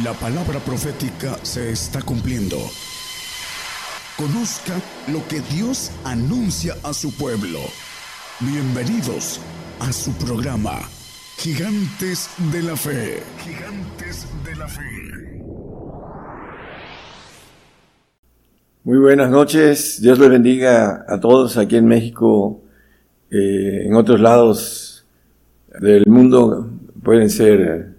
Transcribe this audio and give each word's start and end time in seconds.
La 0.00 0.14
palabra 0.14 0.58
profética 0.58 1.36
se 1.42 1.70
está 1.70 2.00
cumpliendo. 2.00 2.56
Conozca 4.16 4.72
lo 5.12 5.20
que 5.28 5.42
Dios 5.54 5.92
anuncia 6.02 6.74
a 6.82 6.94
su 6.94 7.14
pueblo. 7.14 7.58
Bienvenidos 8.40 9.38
a 9.80 9.92
su 9.92 10.12
programa, 10.12 10.78
Gigantes 11.36 12.30
de 12.50 12.62
la 12.62 12.74
Fe. 12.74 13.22
Gigantes 13.44 14.26
de 14.46 14.56
la 14.56 14.66
Fe. 14.66 15.42
Muy 18.84 18.96
buenas 18.96 19.28
noches, 19.28 20.00
Dios 20.00 20.18
les 20.18 20.30
bendiga 20.30 21.04
a 21.06 21.20
todos 21.20 21.58
aquí 21.58 21.76
en 21.76 21.84
México, 21.84 22.62
eh, 23.30 23.82
en 23.84 23.94
otros 23.94 24.18
lados 24.20 25.04
del 25.78 26.06
mundo, 26.06 26.70
pueden 27.02 27.28
ser 27.28 27.91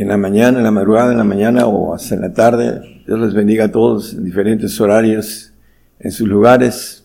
en 0.00 0.08
la 0.08 0.16
mañana, 0.16 0.58
en 0.58 0.64
la 0.64 0.70
madrugada, 0.70 1.10
en 1.10 1.18
la 1.18 1.24
mañana 1.24 1.66
o 1.66 1.94
hasta 1.94 2.14
en 2.14 2.20
la 2.20 2.32
tarde. 2.32 3.02
Dios 3.06 3.18
les 3.18 3.34
bendiga 3.34 3.64
a 3.64 3.72
todos 3.72 4.14
en 4.14 4.24
diferentes 4.24 4.80
horarios, 4.80 5.52
en 5.98 6.12
sus 6.12 6.28
lugares. 6.28 7.04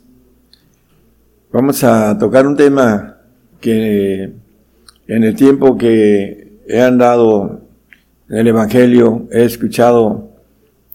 Vamos 1.51 1.83
a 1.83 2.17
tocar 2.17 2.45
un 2.45 2.55
tema 2.55 3.17
que 3.59 4.33
en 5.07 5.23
el 5.23 5.35
tiempo 5.35 5.77
que 5.77 6.59
he 6.67 6.81
andado 6.81 7.61
en 8.29 8.37
el 8.37 8.47
Evangelio 8.47 9.27
he 9.31 9.43
escuchado 9.43 10.29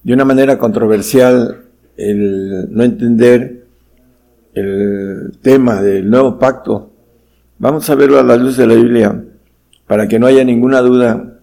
de 0.03 0.13
una 0.13 0.25
manera 0.25 0.57
controversial 0.59 1.65
el 1.97 2.69
no 2.71 2.85
entender 2.85 3.67
el 4.55 5.33
tema 5.43 5.83
del 5.83 6.09
nuevo 6.09 6.39
pacto. 6.39 6.93
Vamos 7.59 7.91
a 7.91 7.97
verlo 7.97 8.21
a 8.21 8.23
la 8.23 8.37
luz 8.37 8.57
de 8.57 8.67
la 8.67 8.75
Biblia 8.75 9.25
para 9.87 10.07
que 10.07 10.19
no 10.19 10.27
haya 10.27 10.45
ninguna 10.45 10.81
duda 10.81 11.38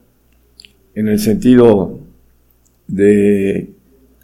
en 0.95 1.09
el 1.09 1.20
sentido 1.20 1.99
de 2.88 3.70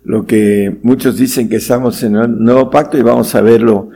lo 0.04 0.26
que 0.26 0.78
muchos 0.82 1.18
dicen 1.18 1.50
que 1.50 1.58
estamos 1.58 2.02
en 2.04 2.16
el 2.16 2.40
nuevo 2.40 2.70
pacto 2.72 2.98
y 2.98 3.02
vamos 3.02 3.36
a 3.36 3.42
verlo 3.42 3.90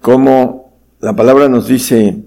como 0.00 0.72
la 1.00 1.16
palabra 1.16 1.48
nos 1.48 1.66
dice 1.66 2.22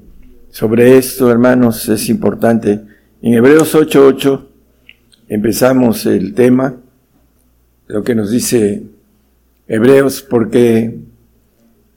sobre 0.50 0.98
esto, 0.98 1.30
hermanos, 1.30 1.88
es 1.90 2.10
importante. 2.10 2.82
En 3.22 3.34
Hebreos 3.34 3.76
8:8 3.76 4.48
empezamos 5.28 6.06
el 6.06 6.34
tema, 6.34 6.76
lo 7.88 8.04
que 8.04 8.16
nos 8.16 8.32
dice 8.32 8.84
Hebreos, 9.68 10.22
porque 10.22 10.98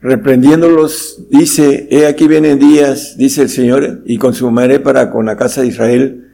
reprendiéndolos 0.01 1.27
dice, 1.31 1.89
he 1.91 2.07
aquí 2.07 2.29
vienen 2.29 2.59
días, 2.59 3.17
dice 3.17 3.43
el 3.43 3.49
Señor, 3.49 4.03
y 4.05 4.19
consumaré 4.19 4.81
para 4.81 5.11
con 5.11 5.27
la 5.27 5.37
casa 5.37 5.63
de 5.63 5.69
Israel 5.69 6.28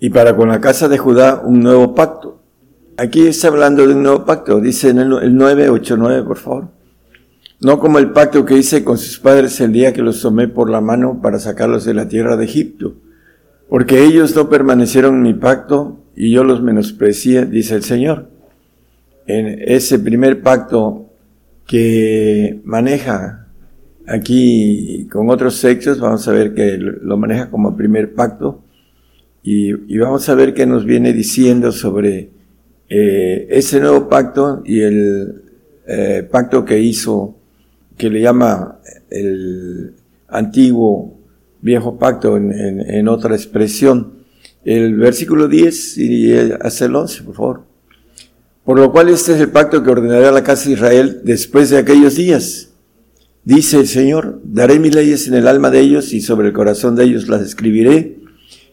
y 0.00 0.08
para 0.08 0.34
con 0.34 0.48
la 0.48 0.60
casa 0.60 0.88
de 0.88 0.98
Judá 0.98 1.42
un 1.44 1.62
nuevo 1.62 1.94
pacto. 1.94 2.40
Aquí 2.96 3.26
está 3.26 3.48
hablando 3.48 3.86
de 3.86 3.94
un 3.94 4.02
nuevo 4.02 4.24
pacto, 4.24 4.60
dice 4.60 4.88
en 4.88 4.98
el 4.98 5.36
989, 5.36 6.22
por 6.24 6.38
favor. 6.38 6.68
No 7.60 7.78
como 7.78 7.98
el 7.98 8.10
pacto 8.10 8.46
que 8.46 8.56
hice 8.56 8.82
con 8.82 8.96
sus 8.96 9.18
padres 9.18 9.60
el 9.60 9.72
día 9.72 9.92
que 9.92 10.00
los 10.00 10.22
tomé 10.22 10.48
por 10.48 10.70
la 10.70 10.80
mano 10.80 11.20
para 11.22 11.38
sacarlos 11.38 11.84
de 11.84 11.92
la 11.92 12.08
tierra 12.08 12.38
de 12.38 12.46
Egipto, 12.46 12.94
porque 13.68 14.02
ellos 14.02 14.34
no 14.34 14.48
permanecieron 14.48 15.16
en 15.16 15.22
mi 15.22 15.34
pacto 15.34 15.98
y 16.16 16.32
yo 16.32 16.44
los 16.44 16.62
menosprecié, 16.62 17.44
dice 17.44 17.74
el 17.74 17.82
Señor. 17.82 18.28
En 19.26 19.62
ese 19.66 19.98
primer 19.98 20.42
pacto 20.42 21.10
que 21.66 22.60
maneja 22.64 23.48
aquí 24.08 25.06
con 25.12 25.28
otros 25.28 25.56
sexos, 25.56 26.00
vamos 26.00 26.26
a 26.26 26.32
ver 26.32 26.54
que 26.54 26.78
lo 26.78 27.16
maneja 27.18 27.50
como 27.50 27.76
primer 27.76 28.14
pacto, 28.14 28.62
y, 29.42 29.98
vamos 29.98 30.28
a 30.28 30.34
ver 30.34 30.52
qué 30.52 30.66
nos 30.66 30.84
viene 30.84 31.12
diciendo 31.12 31.72
sobre 31.72 32.30
eh, 32.88 33.46
ese 33.50 33.80
nuevo 33.80 34.08
pacto 34.08 34.62
y 34.64 34.80
el 34.80 35.42
eh, 35.86 36.28
pacto 36.30 36.64
que 36.64 36.78
hizo, 36.78 37.36
que 37.96 38.10
le 38.10 38.20
llama 38.20 38.80
el 39.10 39.94
antiguo 40.28 41.18
viejo 41.62 41.98
pacto 41.98 42.36
en, 42.36 43.08
otra 43.08 43.34
expresión. 43.34 44.20
El 44.64 44.96
versículo 44.96 45.48
10 45.48 45.98
y 45.98 46.32
hasta 46.60 46.84
el 46.84 46.94
11, 46.94 47.22
por 47.22 47.34
favor. 47.34 47.62
Por 48.64 48.78
lo 48.78 48.92
cual 48.92 49.08
este 49.08 49.32
es 49.32 49.40
el 49.40 49.50
pacto 49.50 49.82
que 49.82 49.90
ordenaré 49.90 50.26
a 50.26 50.32
la 50.32 50.44
casa 50.44 50.66
de 50.66 50.74
Israel 50.74 51.20
después 51.24 51.70
de 51.70 51.78
aquellos 51.78 52.16
días. 52.16 52.70
Dice 53.42 53.78
el 53.78 53.86
Señor, 53.86 54.40
daré 54.44 54.78
mis 54.78 54.94
leyes 54.94 55.26
en 55.26 55.34
el 55.34 55.48
alma 55.48 55.70
de 55.70 55.80
ellos 55.80 56.12
y 56.12 56.20
sobre 56.20 56.48
el 56.48 56.54
corazón 56.54 56.94
de 56.94 57.04
ellos 57.04 57.26
las 57.28 57.40
escribiré 57.40 58.19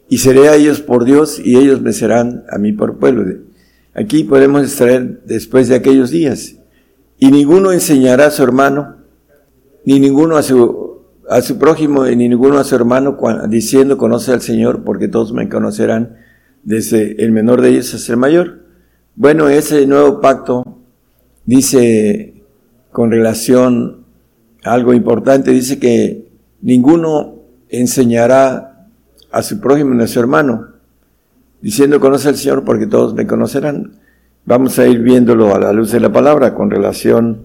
y 0.09 0.19
seré 0.19 0.49
a 0.49 0.55
ellos 0.55 0.81
por 0.81 1.05
Dios 1.05 1.39
y 1.43 1.57
ellos 1.57 1.81
me 1.81 1.93
serán 1.93 2.45
a 2.49 2.57
mí 2.57 2.71
por 2.71 2.97
pueblo. 2.97 3.25
Aquí 3.93 4.23
podemos 4.23 4.63
extraer 4.63 5.21
después 5.25 5.67
de 5.67 5.75
aquellos 5.75 6.11
días. 6.11 6.55
Y 7.19 7.31
ninguno 7.31 7.71
enseñará 7.71 8.27
a 8.27 8.31
su 8.31 8.43
hermano, 8.43 8.97
ni 9.85 9.99
ninguno 9.99 10.37
a 10.37 10.43
su, 10.43 11.01
a 11.27 11.41
su 11.41 11.57
prójimo, 11.57 12.05
ni 12.05 12.29
ninguno 12.29 12.59
a 12.59 12.63
su 12.63 12.75
hermano, 12.75 13.17
diciendo 13.49 13.97
conoce 13.97 14.31
al 14.31 14.41
Señor, 14.41 14.83
porque 14.83 15.07
todos 15.07 15.33
me 15.33 15.49
conocerán, 15.49 16.17
desde 16.63 17.23
el 17.23 17.31
menor 17.31 17.61
de 17.61 17.69
ellos 17.69 17.93
hasta 17.93 18.11
el 18.11 18.19
mayor. 18.19 18.59
Bueno, 19.15 19.49
ese 19.49 19.87
nuevo 19.87 20.21
pacto 20.21 20.77
dice 21.45 22.43
con 22.91 23.09
relación 23.09 24.05
a 24.63 24.73
algo 24.73 24.93
importante, 24.93 25.51
dice 25.51 25.79
que 25.79 26.29
ninguno 26.61 27.35
enseñará 27.69 28.76
a 29.31 29.41
su 29.43 29.59
prójimo 29.59 29.95
y 29.95 30.03
a 30.03 30.07
su 30.07 30.19
hermano, 30.19 30.67
diciendo 31.61 31.99
conoce 31.99 32.29
al 32.29 32.35
Señor 32.35 32.63
porque 32.63 32.87
todos 32.87 33.13
me 33.13 33.27
conocerán. 33.27 33.93
Vamos 34.45 34.79
a 34.79 34.87
ir 34.87 34.99
viéndolo 34.99 35.53
a 35.53 35.59
la 35.59 35.73
luz 35.73 35.91
de 35.91 35.99
la 35.99 36.11
palabra 36.11 36.53
con 36.53 36.69
relación 36.69 37.41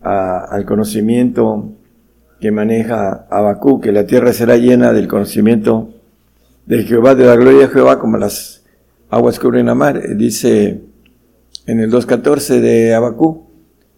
al 0.00 0.64
conocimiento 0.66 1.72
que 2.40 2.52
maneja 2.52 3.26
Abacú, 3.30 3.80
que 3.80 3.90
la 3.90 4.06
tierra 4.06 4.32
será 4.32 4.56
llena 4.56 4.92
del 4.92 5.08
conocimiento 5.08 5.94
de 6.66 6.82
Jehová, 6.82 7.14
de 7.14 7.24
la 7.24 7.36
gloria 7.36 7.60
de 7.60 7.68
Jehová, 7.68 7.98
como 7.98 8.18
las 8.18 8.64
aguas 9.10 9.40
cubren 9.40 9.66
la 9.66 9.74
mar. 9.74 10.00
Dice 10.16 10.82
en 11.66 11.80
el 11.80 11.90
2.14 11.90 12.60
de 12.60 12.94
Abacú, 12.94 13.46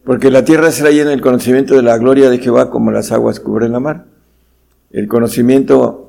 porque 0.04 0.30
la 0.30 0.44
tierra 0.44 0.70
será 0.70 0.90
llena 0.90 1.10
del 1.10 1.20
conocimiento 1.20 1.74
de 1.74 1.82
la 1.82 1.98
gloria 1.98 2.30
de 2.30 2.38
Jehová, 2.38 2.70
como 2.70 2.92
las 2.92 3.10
aguas 3.10 3.40
cubren 3.40 3.72
la 3.72 3.80
mar. 3.80 4.06
El 4.92 5.08
conocimiento 5.08 6.05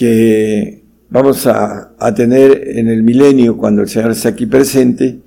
que 0.00 0.82
vamos 1.10 1.46
a, 1.46 1.94
tener 2.16 2.70
en 2.78 2.88
el 2.88 3.02
milenio, 3.02 3.58
cuando 3.58 3.82
el 3.82 3.88
Señor 3.90 4.12
esté 4.12 4.28
aquí 4.28 4.46
presente, 4.46 5.18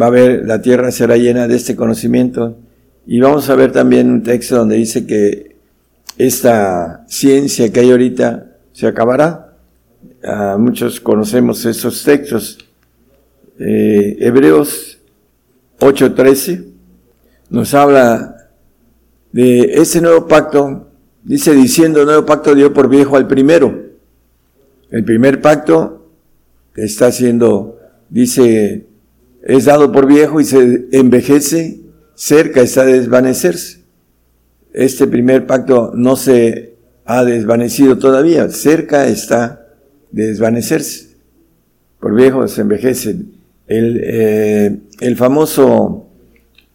va 0.00 0.06
a 0.06 0.10
ver, 0.10 0.46
la 0.46 0.62
tierra 0.62 0.92
será 0.92 1.16
llena 1.16 1.48
de 1.48 1.56
este 1.56 1.74
conocimiento. 1.74 2.56
Y 3.04 3.18
vamos 3.18 3.50
a 3.50 3.56
ver 3.56 3.72
también 3.72 4.08
un 4.08 4.22
texto 4.22 4.58
donde 4.58 4.76
dice 4.76 5.06
que 5.06 5.56
esta 6.18 7.04
ciencia 7.08 7.72
que 7.72 7.80
hay 7.80 7.90
ahorita 7.90 8.46
se 8.72 8.86
acabará. 8.86 9.56
Ah, 10.22 10.56
muchos 10.56 11.00
conocemos 11.00 11.64
esos 11.64 12.04
textos. 12.04 12.58
Eh, 13.58 14.18
Hebreos 14.20 15.00
8:13 15.80 16.64
nos 17.50 17.74
habla 17.74 18.50
de 19.32 19.62
ese 19.82 20.00
nuevo 20.00 20.28
pacto, 20.28 20.92
dice 21.24 21.52
diciendo, 21.54 22.04
nuevo 22.04 22.24
pacto 22.24 22.54
dio 22.54 22.72
por 22.72 22.88
viejo 22.88 23.16
al 23.16 23.26
primero 23.26 23.85
el 24.90 25.04
primer 25.04 25.40
pacto 25.40 26.10
está 26.74 27.10
siendo, 27.12 27.78
dice, 28.08 28.86
es 29.42 29.64
dado 29.64 29.92
por 29.92 30.06
viejo 30.06 30.40
y 30.40 30.44
se 30.44 30.86
envejece, 30.92 31.80
cerca 32.14 32.60
está 32.60 32.84
de 32.84 33.00
desvanecerse. 33.00 33.84
Este 34.72 35.06
primer 35.06 35.46
pacto 35.46 35.92
no 35.94 36.16
se 36.16 36.76
ha 37.04 37.24
desvanecido 37.24 37.98
todavía, 37.98 38.48
cerca 38.50 39.06
está 39.06 39.66
de 40.10 40.26
desvanecerse. 40.26 41.16
Por 42.00 42.14
viejo 42.14 42.46
se 42.48 42.60
envejece. 42.60 43.16
El, 43.66 44.00
eh, 44.04 44.78
el 45.00 45.16
famoso 45.16 46.08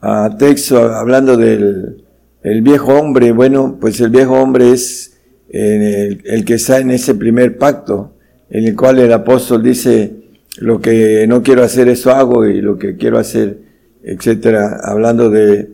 ah, 0.01 0.35
texto 0.37 0.77
hablando 0.77 1.37
del 1.37 2.01
el 2.43 2.63
viejo 2.63 2.93
hombre, 2.93 3.31
bueno, 3.31 3.77
pues 3.79 3.99
el 4.01 4.09
viejo 4.09 4.33
hombre 4.33 4.71
es 4.71 5.10
el, 5.51 6.45
que 6.45 6.53
está 6.53 6.79
en 6.79 6.91
ese 6.91 7.15
primer 7.15 7.57
pacto, 7.57 8.13
en 8.49 8.65
el 8.65 8.75
cual 8.75 8.99
el 8.99 9.11
apóstol 9.11 9.63
dice, 9.63 10.11
lo 10.57 10.79
que 10.79 11.25
no 11.27 11.43
quiero 11.43 11.63
hacer 11.63 11.89
eso 11.89 12.11
hago 12.11 12.45
y 12.45 12.61
lo 12.61 12.77
que 12.77 12.95
quiero 12.95 13.17
hacer, 13.17 13.59
etcétera, 14.03 14.79
hablando 14.83 15.29
de 15.29 15.69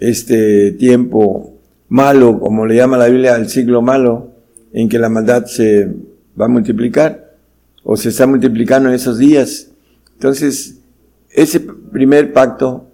este 0.00 0.72
tiempo 0.72 1.54
malo, 1.88 2.38
como 2.40 2.66
le 2.66 2.76
llama 2.76 2.98
la 2.98 3.08
Biblia, 3.08 3.36
el 3.36 3.48
siglo 3.48 3.82
malo, 3.82 4.32
en 4.72 4.88
que 4.88 4.98
la 4.98 5.08
maldad 5.08 5.46
se 5.46 5.88
va 6.38 6.46
a 6.46 6.48
multiplicar 6.48 7.34
o 7.84 7.96
se 7.96 8.10
está 8.10 8.26
multiplicando 8.26 8.88
en 8.88 8.94
esos 8.94 9.18
días. 9.18 9.70
Entonces, 10.14 10.78
ese 11.30 11.60
primer 11.60 12.32
pacto 12.32 12.88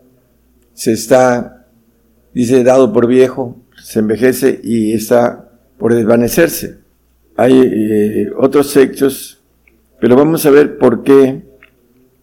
se 0.74 0.92
está, 0.92 1.66
dice, 2.32 2.64
dado 2.64 2.92
por 2.92 3.06
viejo, 3.06 3.56
se 3.82 4.00
envejece 4.00 4.60
y 4.62 4.92
está 4.92 5.47
por 5.78 5.94
desvanecerse. 5.94 6.78
Hay 7.36 7.60
eh, 7.62 8.30
otros 8.36 8.76
hechos, 8.76 9.40
pero 10.00 10.16
vamos 10.16 10.44
a 10.44 10.50
ver 10.50 10.78
por 10.78 11.02
qué 11.02 11.42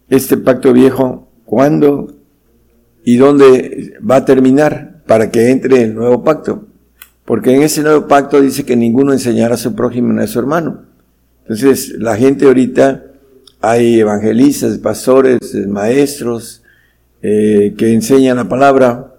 este 0.08 0.36
pacto 0.36 0.72
viejo, 0.72 1.28
cuándo 1.44 2.14
y 3.04 3.16
dónde 3.16 3.94
va 4.08 4.16
a 4.16 4.24
terminar 4.24 5.02
para 5.06 5.30
que 5.30 5.50
entre 5.50 5.82
el 5.82 5.94
nuevo 5.94 6.22
pacto. 6.22 6.66
Porque 7.24 7.54
en 7.54 7.62
ese 7.62 7.82
nuevo 7.82 8.06
pacto 8.06 8.40
dice 8.40 8.64
que 8.64 8.76
ninguno 8.76 9.12
enseñará 9.12 9.54
a 9.54 9.58
su 9.58 9.74
prójimo 9.74 10.12
ni 10.12 10.22
a 10.22 10.26
su 10.26 10.38
hermano. 10.38 10.84
Entonces, 11.42 11.94
la 11.98 12.16
gente 12.16 12.46
ahorita, 12.46 13.04
hay 13.60 14.00
evangelistas, 14.00 14.78
pastores, 14.78 15.54
maestros, 15.66 16.62
eh, 17.22 17.74
que 17.76 17.92
enseñan 17.92 18.36
la 18.36 18.48
palabra. 18.48 19.14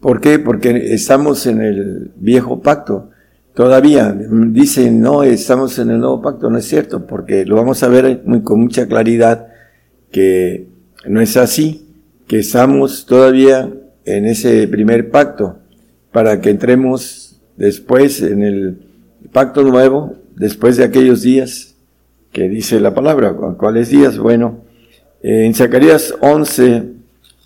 ¿Por 0.00 0.20
qué? 0.20 0.38
Porque 0.38 0.94
estamos 0.94 1.46
en 1.46 1.60
el 1.60 2.12
viejo 2.16 2.60
pacto. 2.60 3.10
Todavía 3.58 4.16
dicen, 4.16 5.00
no, 5.00 5.24
estamos 5.24 5.80
en 5.80 5.90
el 5.90 5.98
nuevo 5.98 6.22
pacto. 6.22 6.48
No 6.48 6.58
es 6.58 6.64
cierto, 6.64 7.08
porque 7.08 7.44
lo 7.44 7.56
vamos 7.56 7.82
a 7.82 7.88
ver 7.88 8.22
con 8.44 8.60
mucha 8.60 8.86
claridad 8.86 9.48
que 10.12 10.68
no 11.08 11.20
es 11.20 11.36
así, 11.36 11.88
que 12.28 12.38
estamos 12.38 13.04
todavía 13.04 13.68
en 14.04 14.26
ese 14.26 14.68
primer 14.68 15.10
pacto 15.10 15.58
para 16.12 16.40
que 16.40 16.50
entremos 16.50 17.40
después 17.56 18.22
en 18.22 18.44
el 18.44 18.78
pacto 19.32 19.64
nuevo, 19.64 20.14
después 20.36 20.76
de 20.76 20.84
aquellos 20.84 21.22
días 21.22 21.74
que 22.30 22.48
dice 22.48 22.78
la 22.78 22.94
palabra. 22.94 23.34
¿Cuáles 23.58 23.90
días? 23.90 24.18
Bueno, 24.18 24.60
en 25.20 25.52
Zacarías 25.52 26.14
11, 26.20 26.92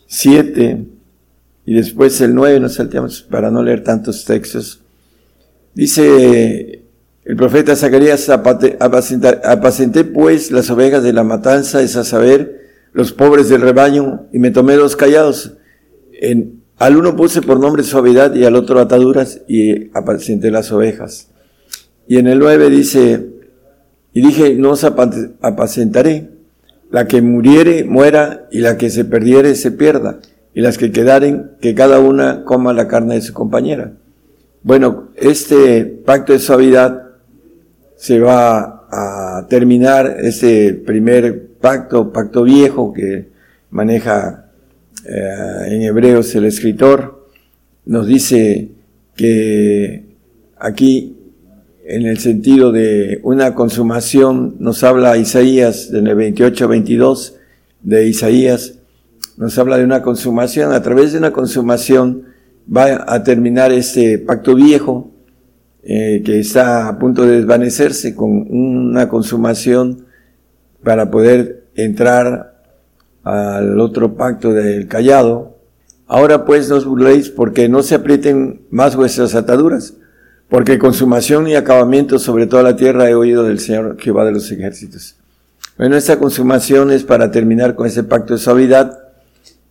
7 0.09 0.85
y 1.65 1.73
después 1.73 2.21
el 2.21 2.35
9, 2.35 2.61
nos 2.61 2.75
salteamos 2.75 3.23
para 3.23 3.51
no 3.51 3.63
leer 3.63 3.83
tantos 3.83 4.27
textos. 4.27 4.82
Dice 5.75 6.83
el 7.25 7.37
profeta 7.37 7.77
Zacarías, 7.77 8.29
apacenté 8.29 10.05
pues 10.05 10.51
las 10.51 10.71
ovejas 10.71 11.03
de 11.03 11.13
la 11.13 11.23
matanza, 11.23 11.81
es 11.81 11.97
a 11.97 12.05
saber, 12.05 12.61
los 12.93 13.13
pobres 13.13 13.49
del 13.49 13.63
rebaño, 13.63 14.27
y 14.33 14.39
me 14.39 14.51
tomé 14.51 14.75
dos 14.75 14.97
callados. 14.97 15.55
En, 16.13 16.63
al 16.79 16.97
uno 16.97 17.15
puse 17.15 17.41
por 17.41 17.61
nombre 17.61 17.85
suavidad 17.85 18.35
y 18.35 18.45
al 18.45 18.57
otro 18.57 18.81
ataduras, 18.81 19.41
y 19.47 19.91
apacenté 19.97 20.51
las 20.51 20.73
ovejas. 20.73 21.29
Y 22.09 22.19
en 22.19 22.27
el 22.27 22.41
9 22.41 22.69
dice, 22.71 23.29
y 24.13 24.21
dije, 24.21 24.57
no 24.57 24.73
os 24.73 24.85
apacentaré, 24.85 26.29
la 26.91 27.07
que 27.07 27.23
muriere, 27.23 27.85
muera, 27.85 28.49
y 28.51 28.59
la 28.59 28.77
que 28.77 28.91
se 28.91 29.05
perdiere, 29.05 29.55
se 29.55 29.71
pierda, 29.71 30.19
y 30.55 30.61
las 30.61 30.77
que 30.77 30.91
quedaren, 30.91 31.53
que 31.61 31.75
cada 31.75 32.01
una 32.01 32.45
coma 32.45 32.73
la 32.73 32.89
carne 32.89 33.15
de 33.15 33.23
su 33.23 33.33
compañera. 33.33 33.95
Bueno, 34.65 35.09
este 35.17 35.85
pacto 35.85 36.33
de 36.33 36.39
suavidad 36.39 37.03
se 37.97 38.21
va 38.21 38.87
a 38.93 39.47
terminar, 39.49 40.19
ese 40.21 40.73
primer 40.75 41.49
pacto, 41.61 42.13
pacto 42.13 42.45
viejo 42.45 42.93
que 42.93 43.31
maneja 43.71 44.53
eh, 45.05 45.67
en 45.67 45.83
Hebreos 45.83 46.33
el 46.37 46.45
escritor, 46.45 47.27
nos 47.87 48.07
dice 48.07 48.69
que 49.17 50.05
aquí 50.57 51.17
en 51.85 52.07
el 52.07 52.19
sentido 52.19 52.71
de 52.71 53.19
una 53.25 53.57
consumación, 53.57 54.55
nos 54.61 54.85
habla 54.85 55.17
Isaías 55.17 55.91
en 55.93 56.07
el 56.07 56.17
28-22 56.17 57.35
de 57.83 58.07
Isaías, 58.07 58.75
nos 59.37 59.59
habla 59.59 59.77
de 59.79 59.85
una 59.85 60.03
consumación, 60.03 60.73
a 60.73 60.83
través 60.83 61.11
de 61.11 61.19
una 61.19 61.33
consumación 61.33 62.32
va 62.67 63.05
a 63.07 63.23
terminar 63.23 63.73
este 63.73 64.19
pacto 64.19 64.55
viejo 64.55 65.11
eh, 65.85 66.23
que 66.25 66.39
está 66.39 66.89
a 66.89 66.99
punto 66.99 67.27
de 67.27 67.37
desvanecerse 67.37 68.15
con 68.15 68.47
una 68.51 69.09
consumación 69.09 70.07
para 70.83 71.11
poder 71.11 71.65
entrar 71.75 72.63
al 73.25 73.81
otro 73.81 74.15
pacto 74.15 74.53
del 74.53 74.87
callado. 74.87 75.57
Ahora 76.07 76.45
pues 76.45 76.69
no 76.69 76.77
os 76.77 76.85
burléis 76.85 77.31
porque 77.31 77.69
no 77.69 77.83
se 77.83 77.97
aprieten 77.97 78.63
más 78.71 78.97
vuestras 78.97 79.35
ataduras, 79.35 79.95
porque 80.49 80.79
consumación 80.79 81.49
y 81.49 81.55
acabamiento 81.55 82.19
sobre 82.19 82.47
toda 82.47 82.63
la 82.63 82.77
tierra 82.77 83.09
he 83.09 83.15
oído 83.15 83.45
del 83.45 83.59
Señor 83.59 83.97
Jehová 83.99 84.25
de 84.25 84.33
los 84.33 84.51
ejércitos. 84.53 85.17
Bueno, 85.79 85.97
esta 85.97 86.19
consumación 86.19 86.91
es 86.91 87.03
para 87.03 87.31
terminar 87.31 87.75
con 87.75 87.87
ese 87.87 88.05
pacto 88.05 88.35
de 88.35 88.39
suavidad, 88.39 88.99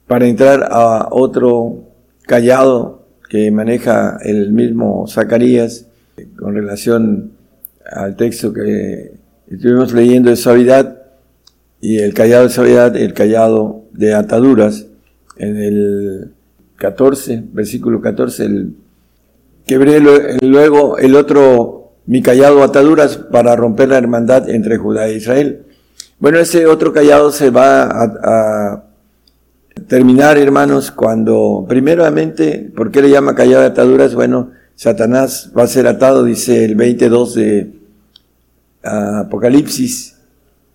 para 0.08 0.26
entrar 0.26 0.68
a 0.72 1.08
otro 1.12 1.91
callado 2.32 3.04
que 3.30 3.52
maneja 3.52 4.18
el 4.24 4.54
mismo 4.54 5.06
Zacarías 5.06 5.88
con 6.40 6.56
relación 6.56 7.34
al 7.92 8.16
texto 8.16 8.54
que 8.54 9.12
estuvimos 9.50 9.92
leyendo 9.92 10.30
de 10.30 10.38
suavidad 10.38 11.02
y 11.82 11.98
el 11.98 12.14
callado 12.14 12.44
de 12.44 12.50
suavidad, 12.50 12.96
el 12.96 13.14
callado 13.14 13.84
de 13.92 14.14
ataduras 14.14 14.86
en 15.36 15.58
el 15.58 16.32
14, 16.78 17.44
versículo 17.52 18.00
14, 18.00 18.46
el 18.46 18.76
Quebré 19.68 20.00
luego 20.42 20.98
el 20.98 21.16
otro, 21.18 21.92
mi 22.06 22.22
callado 22.22 22.64
ataduras 22.64 23.18
para 23.18 23.58
romper 23.58 23.90
la 23.90 23.98
hermandad 23.98 24.50
entre 24.50 24.78
Judá 24.78 25.10
e 25.10 25.16
Israel. 25.16 25.64
Bueno, 26.18 26.40
ese 26.40 26.66
otro 26.66 26.94
callado 26.94 27.30
se 27.32 27.50
va 27.50 27.84
a, 27.84 28.84
terminar, 29.88 30.38
hermanos, 30.38 30.92
cuando, 30.92 31.66
primeramente, 31.68 32.72
¿por 32.76 32.92
qué 32.92 33.02
le 33.02 33.10
llama 33.10 33.36
callado 33.36 33.62
de 33.62 33.68
ataduras? 33.68 34.16
Bueno, 34.16 34.52
Satanás 34.76 35.52
va 35.58 35.64
a 35.64 35.68
ser 35.68 35.88
atado, 35.88 36.24
dice 36.24 36.66
el 36.66 36.76
22 36.76 37.36
de 37.36 37.72
Apocalipsis, 38.84 40.18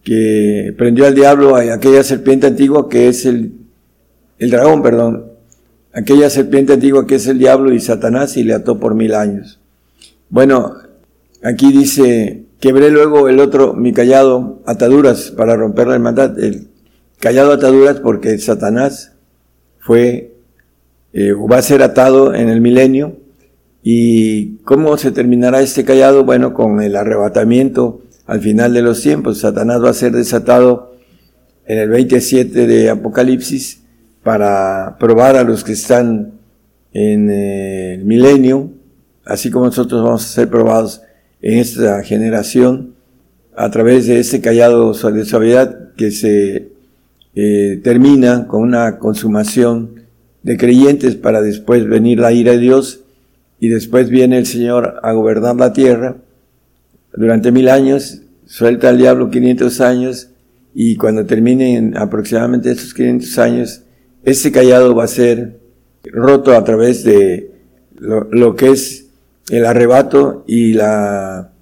que 0.03 0.75
prendió 0.79 1.07
al 1.07 1.15
diablo 1.15 1.57
a 1.57 1.75
aquella 1.75 2.03
serpiente 2.05 2.47
antigua 2.47 2.89
que 2.89 3.09
es 3.09 3.27
el, 3.27 3.53
el 4.39 4.51
dragón, 4.51 4.83
perdón, 4.83 5.27
aquella 5.93 6.31
serpiente 6.31 6.75
antigua 6.75 7.07
que 7.07 7.17
es 7.17 7.27
el 7.27 7.39
diablo 7.39 7.73
y 7.73 7.81
Satanás 7.81 8.37
y 8.37 8.45
le 8.45 8.55
ató 8.55 8.79
por 8.79 8.95
mil 8.95 9.15
años. 9.15 9.59
Bueno, 10.29 10.75
aquí 11.43 11.73
dice, 11.73 12.45
quebré 12.61 12.91
luego 12.91 13.29
el 13.29 13.41
otro, 13.41 13.75
mi 13.75 13.93
callado, 13.93 14.63
ataduras 14.67 15.31
para 15.31 15.57
romper 15.57 15.89
la 15.89 15.95
hermandad. 15.95 16.39
El 16.39 16.69
callado 17.19 17.53
ataduras 17.53 18.01
porque 18.01 18.39
Satanás 18.39 19.13
fue, 19.79 20.35
eh, 21.13 21.33
va 21.33 21.59
a 21.59 21.63
ser 21.63 21.83
atado 21.83 22.35
en 22.35 22.49
el 22.49 22.61
milenio. 22.61 23.17
¿Y 23.83 24.57
cómo 24.65 24.97
se 24.97 25.13
terminará 25.13 25.61
este 25.61 25.85
callado? 25.85 26.25
Bueno, 26.25 26.53
con 26.53 26.81
el 26.81 26.97
arrebatamiento 26.97 28.01
al 28.27 28.41
final 28.41 28.75
de 28.75 28.83
los 28.83 29.01
tiempos. 29.01 29.39
Satanás 29.39 29.83
va 29.83 29.91
a 29.91 29.95
ser 29.95 30.13
desatado 30.13 30.97
en 31.67 31.79
el 31.79 31.89
27 31.89 32.67
de 32.67 32.91
Apocalipsis 32.91 33.83
para 34.23 34.97
probar 34.99 35.37
a 35.37 35.45
los 35.45 35.63
que 35.63 35.73
están 35.73 36.33
en 36.93 37.31
el 37.31 38.05
milenio, 38.05 38.71
así 39.25 39.51
como 39.51 39.67
nosotros 39.67 40.03
vamos 40.03 40.25
a 40.25 40.29
ser 40.29 40.49
probados 40.49 41.03
en 41.43 41.59
esta 41.59 42.03
generación 42.03 42.95
a 43.55 43.71
través 43.71 44.07
de 44.07 44.19
este 44.19 44.41
callado 44.41 44.93
de 44.93 45.25
suavidad 45.25 45.95
que 45.95 46.11
se 46.11 46.76
eh, 47.39 47.81
termina 47.85 48.47
con 48.47 48.63
una 48.63 48.99
consumación 48.99 50.07
de 50.43 50.57
creyentes 50.57 51.17
para 51.17 51.43
después 51.43 51.87
venir 51.87 52.19
la 52.19 52.33
ira 52.33 52.53
de 52.53 52.59
Dios 52.59 53.01
y 53.61 53.69
después 53.69 54.09
viene 54.09 54.39
el 54.39 54.47
Señor 54.47 55.01
a 55.03 55.13
gobernar 55.13 55.55
la 55.57 55.75
tierra 55.75 56.17
durante 57.15 57.53
mil 57.53 57.69
años, 57.69 58.23
suelta 58.47 58.89
al 58.89 58.97
diablo 58.97 59.29
500 59.29 59.81
años 59.83 60.31
y 60.75 60.97
cuando 60.97 61.27
terminen 61.27 61.95
aproximadamente 61.99 62.71
esos 62.71 62.95
500 62.95 63.39
años, 63.39 63.83
ese 64.25 64.51
callado 64.51 64.95
va 64.95 65.05
a 65.05 65.09
ser 65.09 65.59
roto 66.05 66.53
a 66.53 66.65
través 66.65 67.05
de 67.05 67.51
lo, 67.99 68.57
que 68.57 68.71
es 68.71 69.09
el 69.51 69.67
arrebato 69.67 70.43
y 70.47 70.73
la 70.73 71.53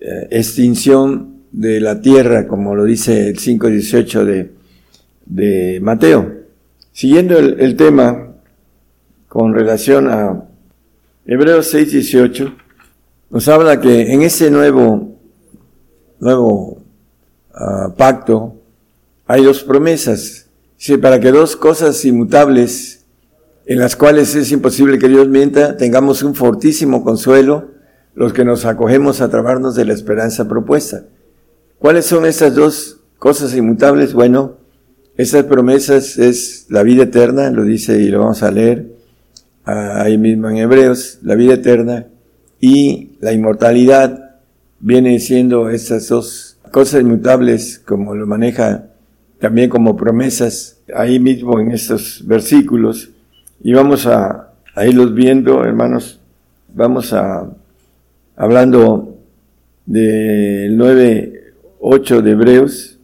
eh, 0.00 0.26
extinción 0.30 1.44
de 1.52 1.80
la 1.80 2.00
tierra, 2.00 2.48
como 2.48 2.74
lo 2.74 2.82
dice 2.82 3.28
el 3.28 3.38
5.18 3.38 4.24
de, 4.24 4.57
de 5.28 5.78
Mateo. 5.80 6.34
Siguiendo 6.92 7.38
el, 7.38 7.76
tema 7.76 8.34
con 9.28 9.54
relación 9.54 10.08
a 10.08 10.44
Hebreos 11.26 11.72
6.18, 11.72 12.54
nos 13.30 13.48
habla 13.48 13.80
que 13.80 14.12
en 14.12 14.22
ese 14.22 14.50
nuevo, 14.50 15.16
nuevo 16.18 16.82
uh, 17.54 17.94
pacto 17.96 18.56
hay 19.26 19.44
dos 19.44 19.62
promesas 19.62 20.48
Sí, 20.80 20.96
para 20.96 21.18
que 21.18 21.32
dos 21.32 21.56
cosas 21.56 22.04
inmutables, 22.04 23.04
en 23.66 23.80
las 23.80 23.96
cuales 23.96 24.36
es 24.36 24.52
imposible 24.52 25.00
que 25.00 25.08
Dios 25.08 25.26
mienta, 25.26 25.76
tengamos 25.76 26.22
un 26.22 26.36
fortísimo 26.36 27.02
consuelo, 27.02 27.72
los 28.14 28.32
que 28.32 28.44
nos 28.44 28.64
acogemos 28.64 29.20
a 29.20 29.28
trabarnos 29.28 29.74
de 29.74 29.84
la 29.84 29.92
esperanza 29.92 30.46
propuesta. 30.46 31.02
¿Cuáles 31.80 32.06
son 32.06 32.26
estas 32.26 32.54
dos 32.54 33.00
cosas 33.18 33.56
inmutables? 33.56 34.14
Bueno, 34.14 34.58
estas 35.18 35.44
promesas 35.46 36.16
es 36.16 36.66
la 36.70 36.84
vida 36.84 37.02
eterna, 37.02 37.50
lo 37.50 37.64
dice 37.64 38.00
y 38.00 38.08
lo 38.08 38.20
vamos 38.20 38.42
a 38.44 38.52
leer 38.52 38.86
ah, 39.64 40.02
ahí 40.02 40.16
mismo 40.16 40.48
en 40.48 40.58
Hebreos, 40.58 41.18
la 41.22 41.34
vida 41.34 41.54
eterna 41.54 42.06
y 42.60 43.10
la 43.20 43.32
inmortalidad 43.32 44.36
vienen 44.78 45.18
siendo 45.18 45.70
estas 45.70 46.08
dos 46.08 46.56
cosas 46.70 47.00
inmutables 47.00 47.80
como 47.80 48.14
lo 48.14 48.28
maneja 48.28 48.90
también 49.40 49.68
como 49.68 49.96
promesas 49.96 50.78
ahí 50.94 51.18
mismo 51.18 51.58
en 51.58 51.72
estos 51.72 52.24
versículos. 52.24 53.10
Y 53.60 53.72
vamos 53.72 54.06
a, 54.06 54.52
a 54.74 54.86
irlos 54.86 55.14
viendo, 55.14 55.64
hermanos. 55.64 56.20
Vamos 56.72 57.12
a, 57.12 57.50
hablando 58.36 59.16
del 59.84 60.76
9, 60.76 61.54
8 61.80 62.22
de 62.22 62.30
Hebreos, 62.30 62.97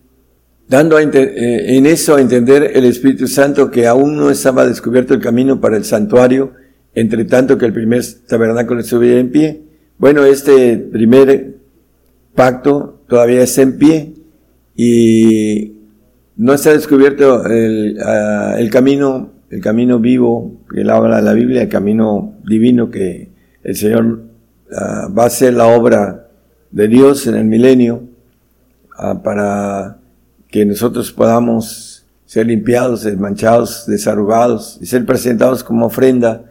dando 0.68 0.98
eh, 0.98 1.76
en 1.76 1.86
eso 1.86 2.16
a 2.16 2.20
entender 2.20 2.72
el 2.74 2.84
Espíritu 2.84 3.26
Santo 3.26 3.70
que 3.70 3.86
aún 3.86 4.16
no 4.16 4.30
estaba 4.30 4.66
descubierto 4.66 5.14
el 5.14 5.20
camino 5.20 5.60
para 5.60 5.76
el 5.76 5.84
santuario, 5.84 6.52
entre 6.94 7.24
tanto 7.24 7.58
que 7.58 7.66
el 7.66 7.72
primer 7.72 8.02
tabernáculo 8.26 8.80
estuviera 8.80 9.20
en 9.20 9.30
pie. 9.30 9.62
Bueno, 9.98 10.24
este 10.24 10.78
primer 10.78 11.56
pacto 12.34 13.02
todavía 13.08 13.42
está 13.42 13.62
en 13.62 13.78
pie 13.78 14.14
y 14.74 15.72
no 16.36 16.52
está 16.52 16.72
descubierto 16.72 17.46
el, 17.46 17.98
ah, 18.04 18.56
camino, 18.70 19.32
el 19.50 19.60
camino 19.60 19.98
vivo 19.98 20.64
que 20.72 20.80
habla 20.82 21.20
la 21.20 21.32
Biblia, 21.32 21.62
el 21.62 21.68
camino 21.68 22.34
divino 22.44 22.90
que 22.90 23.28
el 23.62 23.76
Señor 23.76 24.22
ah, 24.72 25.08
va 25.16 25.24
a 25.24 25.26
hacer 25.26 25.54
la 25.54 25.66
obra 25.66 26.28
de 26.70 26.88
Dios 26.88 27.26
en 27.26 27.36
el 27.36 27.44
milenio 27.44 28.02
ah, 28.98 29.22
para 29.22 29.98
que 30.54 30.64
nosotros 30.64 31.10
podamos 31.10 32.06
ser 32.26 32.46
limpiados, 32.46 33.02
desmanchados, 33.02 33.86
desarrugados 33.88 34.78
y 34.80 34.86
ser 34.86 35.04
presentados 35.04 35.64
como 35.64 35.86
ofrenda 35.86 36.44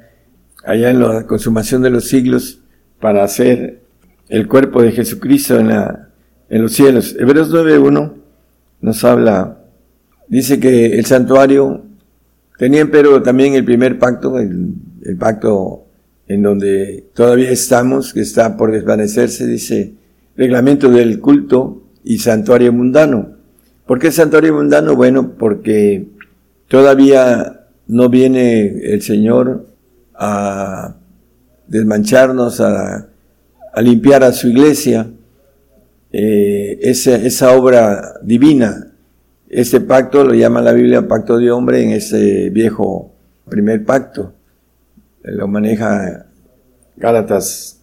allá 0.65 0.89
en 0.89 0.99
la 0.99 1.25
consumación 1.25 1.81
de 1.83 1.89
los 1.89 2.09
siglos 2.09 2.59
para 2.99 3.23
hacer 3.23 3.79
el 4.27 4.49
cuerpo 4.49 4.81
de 4.81 4.91
Jesucristo 4.91 5.57
en, 5.57 5.69
la, 5.69 6.09
en 6.49 6.63
los 6.63 6.73
cielos. 6.73 7.15
Hebreos 7.17 7.49
9.1 7.49 8.11
nos 8.81 9.05
habla, 9.05 9.59
dice 10.27 10.59
que 10.59 10.97
el 10.97 11.05
santuario 11.05 11.85
tenía 12.57 12.91
pero 12.91 13.23
también 13.23 13.53
el 13.53 13.63
primer 13.63 13.99
pacto, 13.99 14.37
el, 14.37 14.73
el 15.05 15.15
pacto 15.15 15.85
en 16.27 16.41
donde 16.41 17.05
todavía 17.13 17.51
estamos, 17.51 18.11
que 18.11 18.19
está 18.19 18.57
por 18.57 18.73
desvanecerse, 18.73 19.47
dice 19.47 19.93
reglamento 20.35 20.89
del 20.89 21.21
culto 21.21 21.83
y 22.03 22.17
santuario 22.17 22.73
mundano. 22.73 23.32
¿Por 23.85 23.99
qué 23.99 24.11
santuario 24.11 24.53
mundano? 24.53 24.95
Bueno, 24.95 25.33
porque 25.37 26.05
todavía 26.69 27.65
no 27.87 28.09
viene 28.09 28.93
el 28.93 29.01
Señor 29.01 29.65
a 30.15 30.95
desmancharnos, 31.67 32.61
a, 32.61 33.07
limpiar 33.77 34.23
a 34.23 34.31
su 34.31 34.49
iglesia, 34.49 35.07
eh, 36.11 36.79
esa, 36.81 37.57
obra 37.57 38.19
divina. 38.21 38.91
Este 39.49 39.81
pacto 39.81 40.23
lo 40.23 40.33
llama 40.33 40.61
la 40.61 40.71
Biblia 40.71 41.07
pacto 41.07 41.37
de 41.37 41.51
hombre 41.51 41.83
en 41.83 41.89
ese 41.89 42.49
viejo 42.51 43.11
primer 43.49 43.83
pacto. 43.83 44.33
Lo 45.23 45.47
maneja 45.47 46.25
Gálatas 46.95 47.81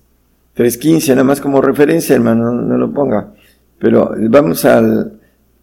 3.15, 0.57 1.11
nada 1.11 1.25
más 1.25 1.41
como 1.41 1.61
referencia, 1.61 2.15
hermano, 2.15 2.53
no 2.53 2.79
lo 2.79 2.93
ponga. 2.93 3.35
Pero 3.79 4.15
vamos 4.29 4.65
al 4.65 5.20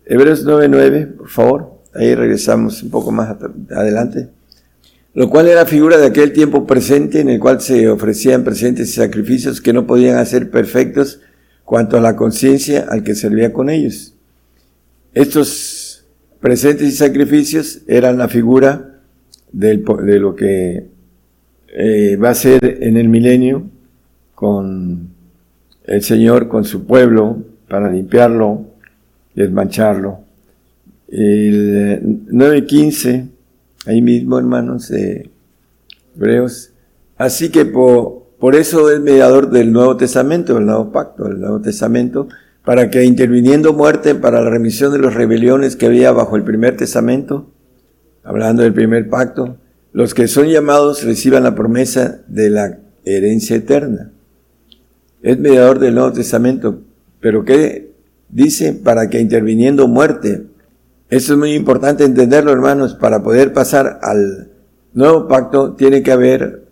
Hebreos 0.10 0.46
9.9, 0.46 1.18
por 1.18 1.30
favor. 1.30 1.72
Ahí 1.94 2.16
regresamos 2.16 2.82
un 2.82 2.90
poco 2.90 3.12
más 3.12 3.36
adelante. 3.72 4.30
Lo 5.14 5.30
cual 5.30 5.48
era 5.48 5.66
figura 5.66 5.98
de 5.98 6.06
aquel 6.06 6.32
tiempo 6.32 6.66
presente 6.66 7.20
en 7.20 7.30
el 7.30 7.40
cual 7.40 7.60
se 7.60 7.90
ofrecían 7.90 8.44
presentes 8.44 8.90
y 8.90 8.94
sacrificios 8.94 9.60
que 9.60 9.74
no 9.74 9.86
podían 9.86 10.18
hacer 10.18 10.50
perfectos 10.50 11.20
cuanto 11.66 11.98
a 11.98 12.02
la 12.02 12.16
conciencia 12.16 12.86
al 12.90 13.04
que 13.04 13.16
servía 13.16 13.52
con 13.52 13.70
ellos. 13.70 14.14
Estos 15.14 16.06
presentes 16.40 16.88
y 16.88 16.92
sacrificios 16.92 17.82
eran 17.88 18.18
la 18.18 18.30
figura 18.30 19.02
de 19.52 19.76
lo 20.20 20.36
que 20.36 20.88
eh, 21.70 22.16
va 22.16 22.30
a 22.30 22.36
ser 22.36 22.78
en 22.82 22.96
el 22.96 23.10
milenio 23.10 23.64
con 24.36 25.10
el 25.86 26.04
Señor, 26.04 26.48
con 26.48 26.64
su 26.64 26.86
pueblo, 26.86 27.44
para 27.68 27.92
limpiarlo, 27.92 28.67
desmancharlo. 29.38 30.20
El 31.08 32.26
9.15, 32.32 33.30
ahí 33.86 34.02
mismo, 34.02 34.40
hermanos, 34.40 34.92
Hebreos. 36.16 36.72
Así 37.18 37.50
que 37.50 37.66
por, 37.66 38.24
por 38.40 38.56
eso 38.56 38.92
es 38.92 39.00
mediador 39.00 39.50
del 39.52 39.72
Nuevo 39.72 39.96
Testamento, 39.96 40.56
del 40.56 40.66
Nuevo 40.66 40.92
Pacto, 40.92 41.26
del 41.26 41.40
Nuevo 41.40 41.62
Testamento, 41.62 42.28
para 42.66 42.90
que 42.90 43.06
interviniendo 43.06 43.74
muerte 43.74 44.16
para 44.16 44.42
la 44.42 44.50
remisión 44.50 44.92
de 44.92 45.00
las 45.00 45.14
rebeliones 45.14 45.76
que 45.76 45.86
había 45.86 46.12
bajo 46.12 46.36
el 46.36 46.44
primer 46.44 46.76
testamento, 46.76 47.50
hablando 48.24 48.64
del 48.64 48.74
primer 48.74 49.08
pacto, 49.08 49.58
los 49.94 50.14
que 50.14 50.28
son 50.28 50.48
llamados 50.48 51.04
reciban 51.04 51.44
la 51.44 51.56
promesa 51.56 52.22
de 52.28 52.50
la 52.50 52.80
herencia 53.06 53.56
eterna. 53.56 54.12
Es 55.22 55.40
mediador 55.40 55.80
del 55.80 55.96
Nuevo 55.96 56.12
Testamento, 56.12 56.82
pero 57.22 57.46
¿qué 57.46 57.87
dice 58.30 58.74
para 58.74 59.10
que 59.10 59.20
interviniendo 59.20 59.88
muerte. 59.88 60.46
Eso 61.10 61.34
es 61.34 61.40
muy 61.40 61.54
importante 61.54 62.04
entenderlo, 62.04 62.52
hermanos, 62.52 62.96
para 62.96 63.24
poder 63.24 63.54
pasar 63.54 64.00
al 64.02 64.50
nuevo 64.94 65.28
pacto 65.28 65.74
tiene 65.74 66.04
que 66.04 66.12
haber 66.12 66.68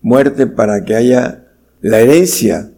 muerte 0.00 0.46
para 0.46 0.84
que 0.84 0.94
haya 0.94 1.44
la 1.80 2.00
herencia 2.00 2.70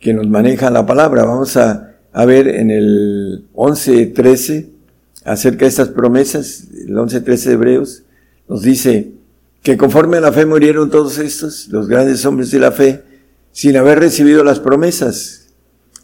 que 0.00 0.14
nos 0.14 0.28
maneja 0.28 0.70
la 0.70 0.86
palabra. 0.86 1.24
Vamos 1.24 1.56
a, 1.56 1.94
a 2.12 2.24
ver 2.24 2.48
en 2.48 2.70
el 2.70 3.46
11.13 3.54 4.68
acerca 5.24 5.60
de 5.60 5.68
estas 5.68 5.88
promesas, 5.88 6.68
el 6.72 6.94
11.13 6.94 7.44
de 7.44 7.52
Hebreos, 7.52 8.02
nos 8.48 8.62
dice 8.62 9.12
que 9.62 9.76
conforme 9.76 10.16
a 10.16 10.20
la 10.20 10.32
fe 10.32 10.46
murieron 10.46 10.90
todos 10.90 11.18
estos, 11.18 11.68
los 11.68 11.86
grandes 11.86 12.24
hombres 12.24 12.50
de 12.50 12.58
la 12.58 12.72
fe, 12.72 13.02
sin 13.52 13.76
haber 13.76 13.98
recibido 13.98 14.42
las 14.42 14.58
promesas, 14.58 15.39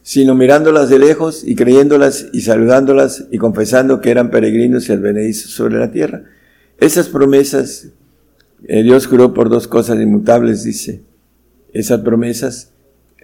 sino 0.07 0.37
mirándolas 0.37 0.89
de 0.89 1.01
lejos 1.01 1.43
y 1.45 1.57
creyéndolas 1.57 2.29
y 2.33 2.43
saludándolas 2.43 3.25
y 3.33 3.39
confesando 3.39 4.01
que 4.01 4.13
eran 4.13 4.31
peregrinos 4.31 4.89
y 4.89 4.93
advenedizos 4.93 5.51
sobre 5.51 5.81
la 5.81 5.91
tierra. 5.91 6.23
Esas 6.79 7.09
promesas, 7.09 7.89
eh, 8.69 8.85
Dios 8.85 9.09
juró 9.09 9.35
por 9.35 9.49
dos 9.49 9.67
cosas 9.67 9.99
inmutables, 9.99 10.63
dice. 10.63 11.03
Esas 11.73 12.03
promesas 12.03 12.71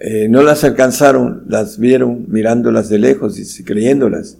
eh, 0.01 0.27
no 0.29 0.43
las 0.43 0.65
alcanzaron, 0.65 1.45
las 1.47 1.79
vieron 1.79 2.25
mirándolas 2.27 2.89
de 2.89 2.99
lejos 2.99 3.39
y 3.39 3.63
creyéndolas. 3.63 4.39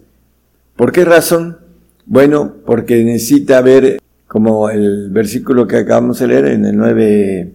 ¿Por 0.75 0.91
qué 0.91 1.05
razón? 1.05 1.59
Bueno, 2.05 2.55
porque 2.65 3.05
necesita 3.05 3.61
ver, 3.61 3.99
como 4.27 4.69
el 4.69 5.11
versículo 5.11 5.65
que 5.65 5.77
acabamos 5.77 6.19
de 6.19 6.27
leer 6.27 6.47
en 6.47 6.65
el 6.65 6.75
9, 6.75 7.53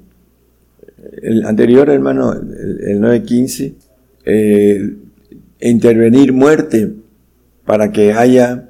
el 1.24 1.44
anterior 1.44 1.90
hermano, 1.90 2.32
el, 2.32 2.80
el 2.88 3.00
9.15, 3.02 3.74
eh, 4.30 4.94
intervenir 5.58 6.34
muerte 6.34 6.92
para 7.64 7.90
que 7.92 8.12
haya 8.12 8.68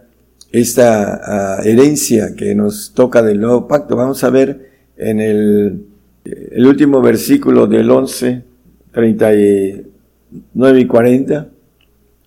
esta 0.52 1.20
ah, 1.58 1.60
herencia 1.64 2.36
que 2.36 2.54
nos 2.54 2.92
toca 2.94 3.22
del 3.22 3.40
nuevo 3.40 3.66
pacto. 3.66 3.96
Vamos 3.96 4.22
a 4.22 4.30
ver 4.30 4.70
en 4.96 5.20
el, 5.20 5.84
último 6.64 7.02
versículo 7.02 7.66
del 7.66 7.90
11, 7.90 8.44
39 8.92 10.80
y 10.80 10.86
40, 10.86 11.48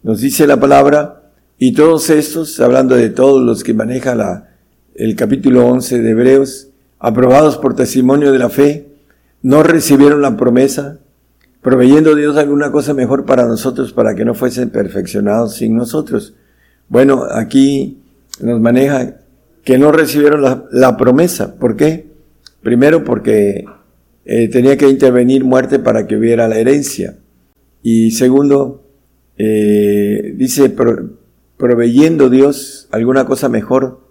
nos 0.03 0.19
dice 0.19 0.45
la 0.45 0.59
palabra, 0.59 1.31
y 1.57 1.71
todos 1.71 2.09
estos, 2.09 2.59
hablando 2.59 2.95
de 2.95 3.11
todos 3.11 3.41
los 3.41 3.63
que 3.63 3.73
maneja 3.73 4.13
la, 4.13 4.49
el 4.93 5.15
capítulo 5.15 5.67
11 5.67 6.01
de 6.01 6.09
Hebreos, 6.09 6.67
aprobados 6.99 7.57
por 7.57 7.77
testimonio 7.77 8.33
de 8.33 8.39
la 8.39 8.49
fe, 8.49 8.87
no 9.41 9.63
recibieron 9.63 10.21
la 10.21 10.35
promesa, 10.35 10.99
proveyendo 11.61 12.15
Dios 12.15 12.37
alguna 12.37 12.71
cosa 12.71 12.93
mejor 12.93 13.25
para 13.25 13.45
nosotros 13.45 13.93
para 13.93 14.15
que 14.15 14.25
no 14.25 14.33
fuesen 14.33 14.69
perfeccionados 14.69 15.55
sin 15.55 15.75
nosotros. 15.75 16.33
Bueno, 16.89 17.23
aquí 17.31 17.99
nos 18.41 18.59
maneja 18.59 19.17
que 19.63 19.77
no 19.77 19.91
recibieron 19.91 20.41
la, 20.71 20.97
promesa. 20.97 21.55
¿Por 21.55 21.75
qué? 21.75 22.07
Primero 22.61 23.03
porque 23.03 23.65
eh, 24.25 24.47
tenía 24.49 24.77
que 24.77 24.89
intervenir 24.89 25.43
muerte 25.43 25.79
para 25.79 26.07
que 26.07 26.17
hubiera 26.17 26.47
la 26.47 26.57
herencia. 26.57 27.17
Y 27.83 28.11
segundo, 28.11 28.83
eh, 29.37 30.33
dice, 30.35 30.75
proveyendo 31.57 32.29
Dios 32.29 32.87
alguna 32.91 33.25
cosa 33.25 33.49
mejor 33.49 34.01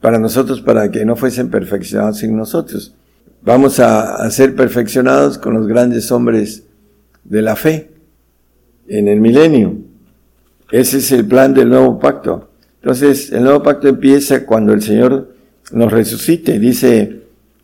para 0.00 0.18
nosotros 0.18 0.60
para 0.60 0.90
que 0.90 1.04
no 1.04 1.16
fuesen 1.16 1.50
perfeccionados 1.50 2.18
sin 2.18 2.36
nosotros. 2.36 2.94
Vamos 3.42 3.78
a, 3.78 4.16
a 4.16 4.30
ser 4.30 4.56
perfeccionados 4.56 5.38
con 5.38 5.54
los 5.54 5.68
grandes 5.68 6.10
hombres 6.10 6.65
de 7.28 7.42
la 7.42 7.56
fe 7.56 7.90
en 8.88 9.08
el 9.08 9.20
milenio. 9.20 9.76
Ese 10.70 10.98
es 10.98 11.12
el 11.12 11.26
plan 11.26 11.54
del 11.54 11.68
nuevo 11.68 11.98
pacto. 11.98 12.50
Entonces, 12.80 13.32
el 13.32 13.42
nuevo 13.42 13.62
pacto 13.62 13.88
empieza 13.88 14.44
cuando 14.46 14.72
el 14.72 14.82
Señor 14.82 15.34
nos 15.72 15.92
resucite. 15.92 16.58
Dice 16.58 17.22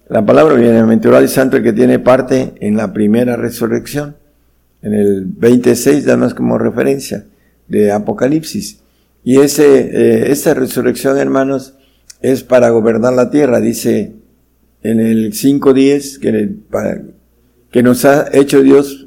la 0.09 0.25
palabra, 0.25 0.55
bienaventurado 0.55 1.25
y 1.25 1.29
santo 1.29 1.57
el 1.57 1.63
que 1.63 1.73
tiene 1.73 1.99
parte 1.99 2.55
en 2.61 2.77
la 2.77 2.93
primera 2.93 3.37
resurrección. 3.37 4.17
En 4.83 4.95
el 4.95 5.25
26, 5.25 6.05
danos 6.05 6.35
como 6.35 6.59
referencia 6.59 7.27
de 7.69 7.93
Apocalipsis. 7.93 8.81
Y 9.25 9.39
ese, 9.39 9.79
eh, 9.79 10.33
esta 10.33 10.55
resurrección, 10.55 11.17
hermanos, 11.19 11.75
es 12.21 12.43
para 12.43 12.71
gobernar 12.71 13.13
la 13.13 13.31
tierra, 13.31 13.61
dice 13.61 14.15
en 14.83 14.99
el 14.99 15.33
5.10, 15.33 16.19
que, 16.19 16.57
que 17.71 17.83
nos 17.83 18.05
ha 18.05 18.29
hecho 18.33 18.63
Dios 18.63 19.02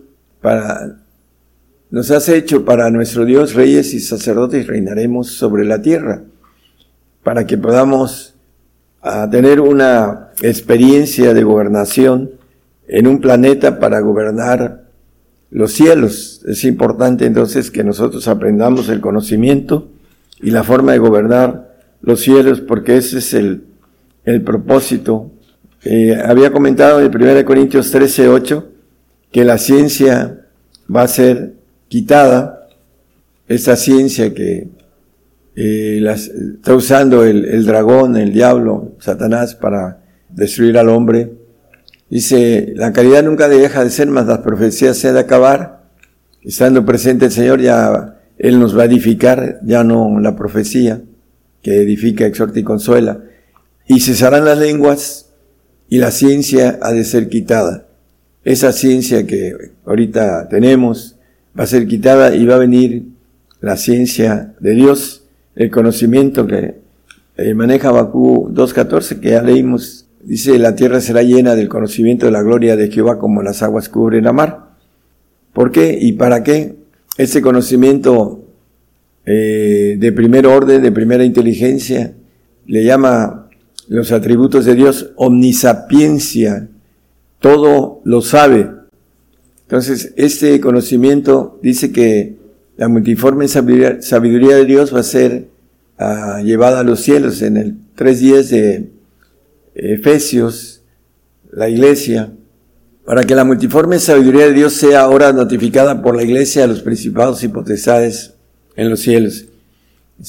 para, 0.45 0.97
nos 1.89 2.11
has 2.11 2.29
hecho 2.29 2.65
para 2.65 2.91
nuestro 2.91 3.25
Dios 3.25 3.55
reyes 3.55 3.95
y 3.95 3.99
sacerdotes 3.99 4.67
reinaremos 4.67 5.31
sobre 5.31 5.65
la 5.65 5.81
tierra, 5.81 6.21
para 7.23 7.47
que 7.47 7.57
podamos 7.57 8.35
a 9.01 9.27
tener 9.27 9.59
una 9.59 10.29
experiencia 10.43 11.33
de 11.33 11.43
gobernación 11.43 12.29
en 12.87 13.07
un 13.07 13.21
planeta 13.21 13.79
para 13.79 14.01
gobernar 14.01 14.83
los 15.49 15.71
cielos. 15.71 16.45
Es 16.47 16.63
importante 16.63 17.25
entonces 17.25 17.71
que 17.71 17.83
nosotros 17.83 18.27
aprendamos 18.27 18.87
el 18.89 19.01
conocimiento 19.01 19.89
y 20.43 20.51
la 20.51 20.63
forma 20.63 20.91
de 20.91 20.99
gobernar 20.99 21.75
los 22.01 22.21
cielos, 22.21 22.61
porque 22.61 22.97
ese 22.97 23.17
es 23.17 23.33
el, 23.33 23.63
el 24.25 24.43
propósito. 24.43 25.31
Eh, 25.83 26.15
había 26.23 26.51
comentado 26.51 27.01
en 27.01 27.07
1 27.07 27.45
Corintios 27.45 27.89
13, 27.89 28.29
8, 28.29 28.74
que 29.35 29.43
la 29.43 29.57
ciencia 29.57 30.45
va 30.89 31.01
a 31.01 31.09
ser 31.09 31.55
quitada, 31.89 32.69
esa 33.49 33.75
ciencia 33.75 34.33
que 34.33 34.69
eh, 35.57 35.99
las, 36.01 36.27
está 36.29 36.73
usando 36.73 37.25
el, 37.25 37.43
el 37.43 37.65
dragón, 37.65 38.15
el 38.15 38.31
diablo, 38.31 38.93
Satanás, 38.99 39.53
para 39.53 40.03
destruir 40.29 40.77
al 40.77 40.87
hombre. 40.87 41.33
Dice, 42.09 42.71
la 42.77 42.93
caridad 42.93 43.23
nunca 43.23 43.49
deja 43.49 43.83
de 43.83 43.89
ser, 43.89 44.07
más 44.07 44.25
las 44.25 44.37
profecías 44.37 44.95
se 44.95 45.09
han 45.09 45.15
de 45.15 45.19
acabar. 45.19 45.83
Estando 46.41 46.85
presente 46.85 47.25
el 47.25 47.31
Señor, 47.33 47.59
ya 47.59 48.21
Él 48.37 48.57
nos 48.57 48.77
va 48.77 48.83
a 48.83 48.85
edificar, 48.85 49.59
ya 49.65 49.83
no 49.83 50.17
la 50.21 50.37
profecía, 50.37 51.01
que 51.61 51.81
edifica, 51.81 52.25
exhorta 52.25 52.57
y 52.57 52.63
consuela. 52.63 53.19
Y 53.85 53.99
cesarán 53.99 54.45
las 54.45 54.59
lenguas 54.59 55.33
y 55.89 55.97
la 55.97 56.11
ciencia 56.11 56.79
ha 56.81 56.93
de 56.93 57.03
ser 57.03 57.27
quitada. 57.27 57.84
Esa 58.45 58.71
ciencia 58.71 59.25
que 59.25 59.53
ahorita 59.85 60.47
tenemos 60.47 61.15
va 61.57 61.63
a 61.63 61.67
ser 61.67 61.87
quitada 61.87 62.35
y 62.35 62.45
va 62.45 62.55
a 62.55 62.59
venir 62.59 63.07
la 63.59 63.75
ciencia 63.75 64.53
de 64.59 64.75
Dios, 64.75 65.23
el 65.55 65.71
conocimiento 65.71 66.45
que 66.45 66.75
eh, 67.37 67.53
maneja 67.55 67.91
Bakú 67.91 68.49
2.14, 68.53 69.19
que 69.19 69.31
ya 69.31 69.41
leímos, 69.41 70.05
dice, 70.23 70.59
la 70.59 70.75
tierra 70.75 71.01
será 71.01 71.23
llena 71.23 71.55
del 71.55 71.69
conocimiento 71.69 72.27
de 72.27 72.31
la 72.31 72.43
gloria 72.43 72.75
de 72.75 72.91
Jehová 72.91 73.17
como 73.17 73.41
las 73.41 73.63
aguas 73.63 73.89
cubren 73.89 74.25
la 74.25 74.31
mar. 74.31 74.75
¿Por 75.51 75.71
qué 75.71 75.97
y 75.99 76.13
para 76.13 76.43
qué? 76.43 76.75
Ese 77.17 77.41
conocimiento 77.41 78.45
eh, 79.25 79.95
de 79.97 80.11
primer 80.11 80.45
orden, 80.45 80.83
de 80.83 80.91
primera 80.91 81.25
inteligencia, 81.25 82.13
le 82.67 82.83
llama 82.83 83.49
los 83.87 84.11
atributos 84.11 84.65
de 84.65 84.75
Dios 84.75 85.13
omnisapiencia, 85.15 86.69
todo 87.45 88.01
lo 88.05 88.23
sabe. 88.23 88.71
Entonces, 89.67 90.13
este 90.15 90.59
conocimiento 90.59 91.59
dice 91.61 91.91
que 91.91 92.37
la 92.75 92.87
multiforme 92.87 93.47
sabiduría, 93.47 94.55
de 94.55 94.65
Dios 94.65 94.91
va 94.91 95.01
a 95.01 95.03
ser 95.03 95.49
ah, 95.99 96.41
llevada 96.43 96.79
a 96.79 96.83
los 96.83 97.01
cielos 97.01 97.43
en 97.43 97.57
el 97.57 97.75
3.10 97.95 98.47
de 98.47 98.89
Efesios, 99.75 100.81
la 101.51 101.69
iglesia, 101.69 102.31
para 103.05 103.23
que 103.25 103.35
la 103.35 103.43
multiforme 103.43 103.99
sabiduría 103.99 104.47
de 104.47 104.53
Dios 104.53 104.73
sea 104.73 105.01
ahora 105.01 105.31
notificada 105.31 106.01
por 106.01 106.15
la 106.15 106.23
iglesia 106.23 106.63
a 106.63 106.67
los 106.67 106.81
principados 106.81 107.43
y 107.43 107.49
potestades 107.49 108.33
en 108.75 108.89
los 108.89 109.01
cielos. 109.01 109.45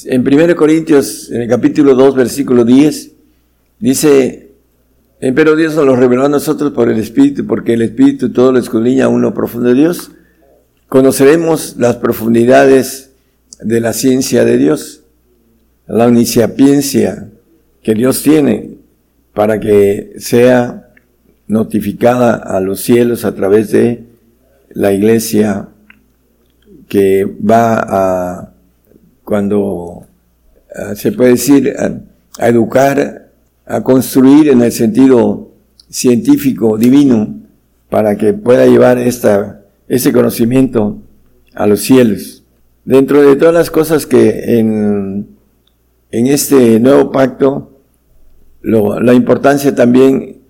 En 0.04 0.20
1 0.20 0.54
Corintios, 0.54 1.30
en 1.30 1.40
el 1.40 1.49
capítulo 1.49 1.94
2, 1.94 2.14
versículo 2.14 2.66
10, 2.66 3.12
dice, 3.81 4.45
pero 5.18 5.57
Dios 5.57 5.74
nos 5.74 5.87
lo 5.87 5.96
reveló 5.96 6.26
a 6.26 6.29
nosotros 6.29 6.72
por 6.72 6.90
el 6.90 6.98
Espíritu, 6.98 7.46
porque 7.46 7.74
el 7.74 7.83
Espíritu 7.83 8.33
todo 8.33 8.52
lo 8.52 8.59
escudriña 8.59 9.07
a 9.07 9.09
uno 9.09 9.33
profundo 9.33 9.70
de 9.70 9.74
Dios. 9.74 10.11
Conoceremos 10.88 11.76
las 11.79 11.96
profundidades 11.96 13.11
de 13.61 13.81
la 13.81 13.92
ciencia 13.92 14.44
de 14.44 14.59
Dios, 14.59 15.02
la 15.87 16.07
omnisapiencia 16.07 17.29
que 17.83 17.94
Dios 17.94 18.22
tiene 18.22 18.76
para 19.33 19.59
que 19.61 20.14
sea 20.18 20.90
notificada 21.46 22.35
a 22.35 22.61
los 22.61 22.81
cielos 22.81 23.24
a 23.24 23.35
través 23.35 23.70
de 23.70 24.05
la 24.70 24.92
iglesia 24.92 25.68
que 26.88 27.24
va 27.24 27.79
a, 27.79 28.52
cuando 29.24 30.07
se 30.94 31.12
puede 31.12 31.31
decir, 31.31 31.74
a 32.38 32.48
educar, 32.48 33.26
a 33.66 33.83
construir 33.83 34.48
en 34.48 34.62
el 34.62 34.72
sentido 34.72 35.50
científico, 35.90 36.79
divino, 36.79 37.40
para 37.90 38.16
que 38.16 38.33
pueda 38.33 38.66
llevar 38.66 38.98
esta 38.98 39.57
ese 39.88 40.12
conocimiento 40.12 40.98
a 41.55 41.66
los 41.66 41.81
cielos. 41.81 42.42
Dentro 42.85 43.22
de 43.22 43.37
todas 43.37 43.55
las 43.55 43.70
cosas 43.70 44.07
que 44.07 44.59
en, 44.59 45.29
en 46.11 46.26
este 46.26 46.81
nuevo 46.81 47.11
pacto, 47.11 47.72
la 48.62 49.14
importancia 49.14 49.74
también, 49.74 50.40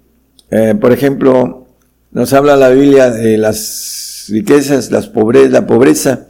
eh, 0.50 0.74
por 0.80 0.92
ejemplo, 0.92 1.66
nos 2.10 2.32
habla 2.32 2.56
la 2.56 2.70
Biblia 2.70 3.10
de 3.10 3.36
las 3.36 4.26
riquezas, 4.30 4.90
las 4.90 5.08
pobrezas, 5.08 5.50
la 5.50 5.66
pobreza. 5.66 6.28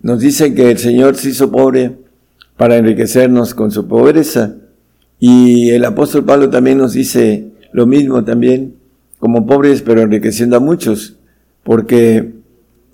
Nos 0.00 0.20
dice 0.20 0.54
que 0.54 0.70
el 0.70 0.78
Señor 0.78 1.16
se 1.16 1.30
hizo 1.30 1.50
pobre 1.50 1.96
para 2.56 2.76
enriquecernos 2.76 3.54
con 3.54 3.70
su 3.70 3.88
pobreza. 3.88 4.56
Y 5.24 5.70
el 5.70 5.84
apóstol 5.84 6.24
Pablo 6.24 6.50
también 6.50 6.78
nos 6.78 6.94
dice 6.94 7.52
lo 7.72 7.86
mismo 7.86 8.24
también, 8.24 8.74
como 9.20 9.46
pobres, 9.46 9.80
pero 9.80 10.00
enriqueciendo 10.00 10.56
a 10.56 10.58
muchos, 10.58 11.16
porque 11.62 12.32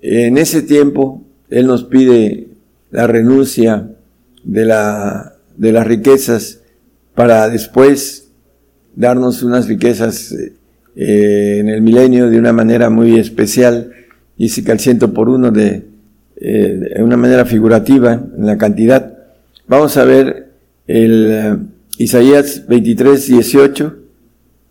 en 0.03 0.37
ese 0.37 0.61
tiempo, 0.61 1.23
Él 1.49 1.65
nos 1.65 1.85
pide 1.85 2.49
la 2.91 3.07
renuncia 3.07 3.89
de, 4.43 4.63
la, 4.63 5.37
de 5.57 5.71
las 5.71 5.87
riquezas 5.87 6.61
para 7.15 7.49
después 7.49 8.29
darnos 8.95 9.41
unas 9.41 9.67
riquezas 9.67 10.31
eh, 10.95 11.57
en 11.57 11.67
el 11.67 11.81
milenio 11.81 12.29
de 12.29 12.37
una 12.37 12.53
manera 12.53 12.91
muy 12.91 13.17
especial, 13.17 13.91
dice 14.37 14.63
que 14.63 14.71
al 14.71 14.79
ciento 14.79 15.15
por 15.15 15.29
uno 15.29 15.49
de, 15.49 15.87
eh, 16.35 16.93
de 16.95 17.03
una 17.03 17.17
manera 17.17 17.45
figurativa 17.45 18.13
en 18.13 18.45
la 18.45 18.59
cantidad. 18.59 19.17
Vamos 19.67 19.97
a 19.97 20.03
ver 20.03 20.51
el 20.85 21.78
Isaías 21.99 22.65
23, 22.65 23.27
18. 23.27 23.95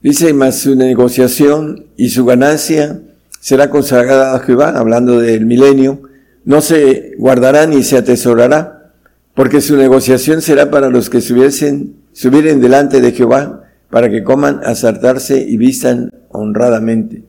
Dice, 0.01 0.33
más 0.33 0.61
su 0.61 0.75
negociación 0.75 1.85
y 1.95 2.09
su 2.09 2.25
ganancia 2.25 3.03
será 3.39 3.69
consagrada 3.69 4.35
a 4.35 4.41
Jehová, 4.41 4.71
hablando 4.71 5.21
del 5.21 5.45
milenio, 5.45 6.01
no 6.47 6.63
se 6.63 7.13
guardará 7.19 7.67
ni 7.67 7.83
se 7.83 7.99
atesorará, 7.99 8.95
porque 9.35 9.61
su 9.61 9.77
negociación 9.77 10.41
será 10.41 10.71
para 10.71 10.89
los 10.89 11.11
que 11.11 11.21
subiesen, 11.21 11.97
subieren 12.15 12.63
delante 12.63 13.03
de 13.03 13.13
Jehová, 13.13 13.63
para 13.91 14.09
que 14.09 14.25
coman, 14.25 14.61
asaltarse 14.65 15.39
y 15.39 15.59
vistan 15.59 16.11
honradamente. 16.31 17.25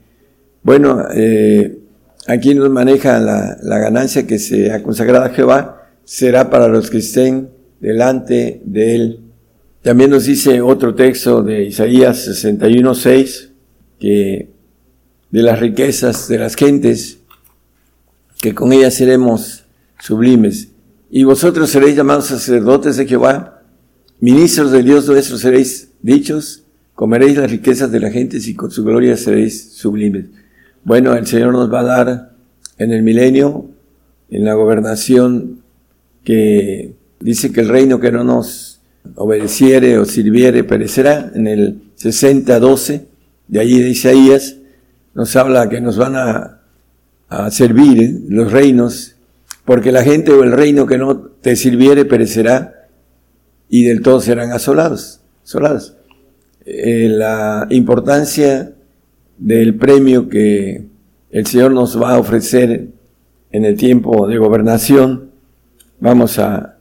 Bueno, 0.63 1.07
eh, 1.13 1.77
aquí 2.25 2.55
nos 2.55 2.69
maneja 2.69 3.19
la, 3.19 3.57
la 3.61 3.79
ganancia 3.79 4.25
que 4.25 4.39
se 4.39 4.71
ha 4.71 4.81
consagrado 4.81 5.25
a 5.25 5.29
Jehová, 5.31 5.89
será 6.05 6.49
para 6.49 6.69
los 6.69 6.89
que 6.89 6.99
estén 6.99 7.49
delante 7.81 8.61
de 8.63 8.95
él. 8.95 9.28
También 9.81 10.09
nos 10.09 10.25
dice 10.25 10.61
otro 10.61 10.93
texto 10.93 11.41
de 11.41 11.63
Isaías 11.63 12.27
61.6, 12.27 13.49
que 13.99 14.49
de 15.31 15.43
las 15.43 15.59
riquezas 15.59 16.27
de 16.27 16.37
las 16.37 16.55
gentes, 16.55 17.19
que 18.41 18.53
con 18.53 18.73
ellas 18.73 18.95
seremos 18.95 19.65
sublimes. 19.99 20.69
Y 21.09 21.23
vosotros 21.23 21.69
seréis 21.69 21.95
llamados 21.95 22.25
sacerdotes 22.25 22.97
de 22.97 23.07
Jehová, 23.07 23.63
ministros 24.19 24.71
de 24.71 24.83
Dios 24.83 25.07
nuestro 25.07 25.37
seréis 25.37 25.91
dichos, 26.01 26.63
comeréis 26.93 27.37
las 27.37 27.49
riquezas 27.49 27.91
de 27.91 28.01
las 28.01 28.11
gentes 28.11 28.47
y 28.47 28.55
con 28.55 28.71
su 28.71 28.83
gloria 28.83 29.15
seréis 29.15 29.73
sublimes. 29.73 30.25
Bueno, 30.83 31.15
el 31.15 31.25
Señor 31.25 31.53
nos 31.53 31.71
va 31.71 31.79
a 31.79 31.83
dar 31.83 32.35
en 32.77 32.91
el 32.91 33.03
milenio, 33.03 33.69
en 34.29 34.43
la 34.43 34.53
gobernación, 34.55 35.61
que 36.23 36.95
dice 37.19 37.51
que 37.51 37.61
el 37.61 37.69
reino 37.69 37.99
que 37.99 38.11
no 38.11 38.23
nos 38.23 38.68
obedeciere 39.15 39.97
o 39.97 40.05
sirviere 40.05 40.63
perecerá, 40.63 41.31
en 41.33 41.47
el 41.47 41.81
60-12, 41.97 43.01
de 43.47 43.59
allí 43.59 43.81
de 43.81 43.89
Isaías, 43.89 44.55
nos 45.13 45.35
habla 45.35 45.69
que 45.69 45.81
nos 45.81 45.97
van 45.97 46.15
a, 46.15 46.55
servir 47.51 48.23
los 48.27 48.51
reinos, 48.51 49.15
porque 49.63 49.91
la 49.91 50.03
gente 50.03 50.31
o 50.31 50.43
el 50.43 50.51
reino 50.51 50.87
que 50.87 50.97
no 50.97 51.15
te 51.17 51.55
sirviere 51.55 52.03
perecerá 52.05 52.87
y 53.69 53.83
del 53.83 54.01
todo 54.01 54.19
serán 54.19 54.51
asolados. 54.51 55.21
asolados. 55.43 55.95
Eh, 56.65 57.07
la 57.07 57.67
importancia 57.69 58.73
del 59.37 59.75
premio 59.75 60.27
que 60.27 60.85
el 61.29 61.45
Señor 61.45 61.71
nos 61.71 62.01
va 62.01 62.15
a 62.15 62.19
ofrecer 62.19 62.87
en 63.51 63.65
el 63.65 63.75
tiempo 63.75 64.27
de 64.27 64.37
gobernación, 64.39 65.29
vamos 65.99 66.39
a, 66.39 66.78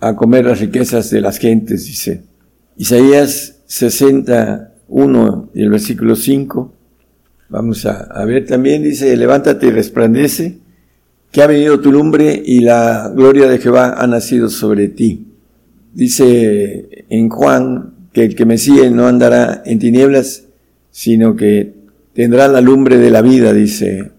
a 0.00 0.16
comer 0.16 0.46
las 0.46 0.60
riquezas 0.60 1.10
de 1.10 1.20
las 1.20 1.38
gentes, 1.38 1.86
dice. 1.86 2.22
Isaías 2.76 3.60
61 3.66 5.50
y 5.54 5.62
el 5.62 5.70
versículo 5.70 6.16
5. 6.16 6.72
Vamos 7.50 7.84
a, 7.84 8.24
ver 8.24 8.46
también, 8.46 8.82
dice, 8.82 9.16
levántate 9.16 9.66
y 9.66 9.70
resplandece, 9.70 10.58
que 11.30 11.42
ha 11.42 11.46
venido 11.46 11.80
tu 11.80 11.92
lumbre 11.92 12.40
y 12.44 12.60
la 12.60 13.12
gloria 13.14 13.48
de 13.48 13.58
Jehová 13.58 13.94
ha 13.98 14.06
nacido 14.06 14.48
sobre 14.48 14.88
ti. 14.88 15.26
Dice 15.92 17.04
en 17.08 17.28
Juan 17.28 17.94
que 18.12 18.24
el 18.24 18.34
que 18.34 18.46
me 18.46 18.56
sigue 18.56 18.90
no 18.90 19.06
andará 19.06 19.62
en 19.66 19.78
tinieblas, 19.78 20.44
sino 20.90 21.36
que 21.36 21.74
tendrá 22.14 22.48
la 22.48 22.60
lumbre 22.60 22.98
de 22.98 23.10
la 23.10 23.22
vida, 23.22 23.52
dice 23.52 24.10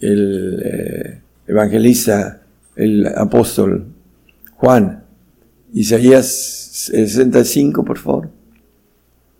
el 0.00 0.62
eh, 0.64 1.20
evangelista, 1.46 2.42
el 2.76 3.06
apóstol 3.06 3.86
Juan. 4.56 4.99
Isaías 5.72 6.26
65, 6.72 7.84
por 7.84 7.98
favor. 7.98 8.30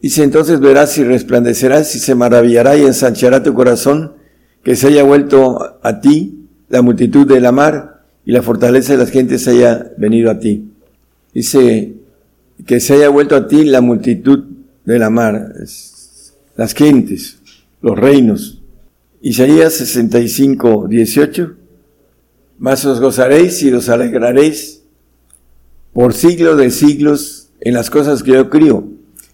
Dice, 0.00 0.22
entonces 0.22 0.60
verás 0.60 0.96
y 0.98 1.04
resplandecerás 1.04 1.94
y 1.94 1.98
se 1.98 2.14
maravillará 2.14 2.76
y 2.76 2.82
ensanchará 2.82 3.42
tu 3.42 3.54
corazón, 3.54 4.14
que 4.62 4.76
se 4.76 4.88
haya 4.88 5.02
vuelto 5.02 5.78
a 5.82 6.00
ti 6.00 6.48
la 6.68 6.82
multitud 6.82 7.26
de 7.26 7.40
la 7.40 7.52
mar 7.52 8.04
y 8.24 8.32
la 8.32 8.42
fortaleza 8.42 8.92
de 8.92 8.98
las 8.98 9.10
gentes 9.10 9.46
haya 9.48 9.92
venido 9.96 10.30
a 10.30 10.38
ti. 10.38 10.70
Dice, 11.34 11.94
que 12.66 12.80
se 12.80 12.94
haya 12.94 13.08
vuelto 13.08 13.36
a 13.36 13.46
ti 13.46 13.64
la 13.64 13.80
multitud 13.80 14.44
de 14.84 14.98
la 14.98 15.10
mar, 15.10 15.54
las 16.56 16.74
gentes, 16.74 17.38
los 17.82 17.98
reinos. 17.98 18.62
Isaías 19.20 19.74
65, 19.74 20.86
18. 20.88 21.56
Mas 22.58 22.84
os 22.84 23.00
gozaréis 23.00 23.62
y 23.62 23.72
os 23.72 23.88
alegraréis 23.88 24.79
por 25.92 26.14
siglos 26.14 26.56
de 26.56 26.70
siglos 26.70 27.50
en 27.60 27.74
las 27.74 27.90
cosas 27.90 28.22
que 28.22 28.32
yo 28.32 28.48
crío, 28.48 28.84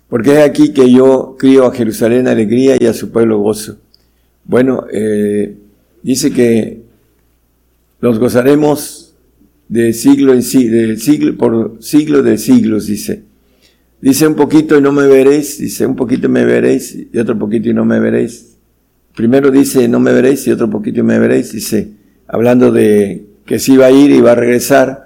porque 0.09 0.33
es 0.33 0.38
aquí 0.38 0.73
que 0.73 0.90
yo 0.90 1.37
crío 1.38 1.66
a 1.66 1.75
Jerusalén 1.75 2.29
alegría 2.29 2.77
y 2.79 2.87
a 2.87 2.95
su 2.95 3.11
pueblo 3.11 3.38
gozo. 3.38 3.79
Bueno, 4.45 4.87
eh, 4.92 5.57
dice 6.03 6.31
que 6.31 6.83
nos 8.01 8.19
gozaremos 8.19 9.14
de 9.69 9.92
siglo 9.92 10.33
en 10.33 10.42
siglo, 10.42 11.37
por 11.37 11.79
siglo 11.81 12.23
de 12.23 12.38
siglos, 12.38 12.87
dice. 12.87 13.25
Dice 14.01 14.27
un 14.27 14.35
poquito 14.35 14.79
y 14.79 14.83
no 14.83 14.92
me 14.92 15.07
veréis, 15.07 15.59
dice 15.59 15.87
un 15.87 15.97
poquito 15.97 16.27
y 16.27 16.31
me 16.31 16.45
veréis 16.45 16.97
y 17.12 17.19
otro 17.19 17.38
poquito 17.38 17.71
y 17.71 17.75
no 17.75 17.85
me 17.85 17.99
veréis. 17.99 18.57
Primero 19.14 19.51
dice 19.51 19.88
no 19.88 19.99
me 19.99 20.12
veréis 20.12 20.47
y 20.47 20.53
otro 20.53 20.71
poquito 20.71 21.01
y 21.01 21.03
me 21.03 21.19
veréis, 21.19 21.53
dice, 21.53 21.92
hablando 22.29 22.71
de 22.71 23.27
que 23.47 23.59
sí 23.59 23.77
va 23.77 23.87
a 23.87 23.90
ir 23.90 24.11
y 24.11 24.21
va 24.21 24.33
a 24.33 24.35
regresar 24.37 25.06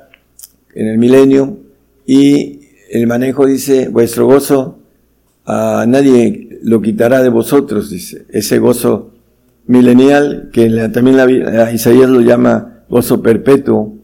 en 0.75 0.89
el 0.89 0.99
milenio 0.99 1.59
y 2.07 2.61
el 2.91 3.07
manejo 3.07 3.47
dice, 3.47 3.89
vuestro 3.89 4.27
gozo 4.27 4.79
a 5.47 5.85
nadie 5.87 6.59
lo 6.63 6.81
quitará 6.83 7.23
de 7.23 7.29
vosotros, 7.29 7.91
dice, 7.91 8.27
ese 8.31 8.59
gozo 8.59 9.13
milenial 9.67 10.51
que 10.53 10.69
también 10.89 11.17
la, 11.17 11.73
Isaías 11.73 12.11
lo 12.11 12.21
llama 12.21 12.83
gozo 12.89 13.23
perpetuo, 13.23 13.95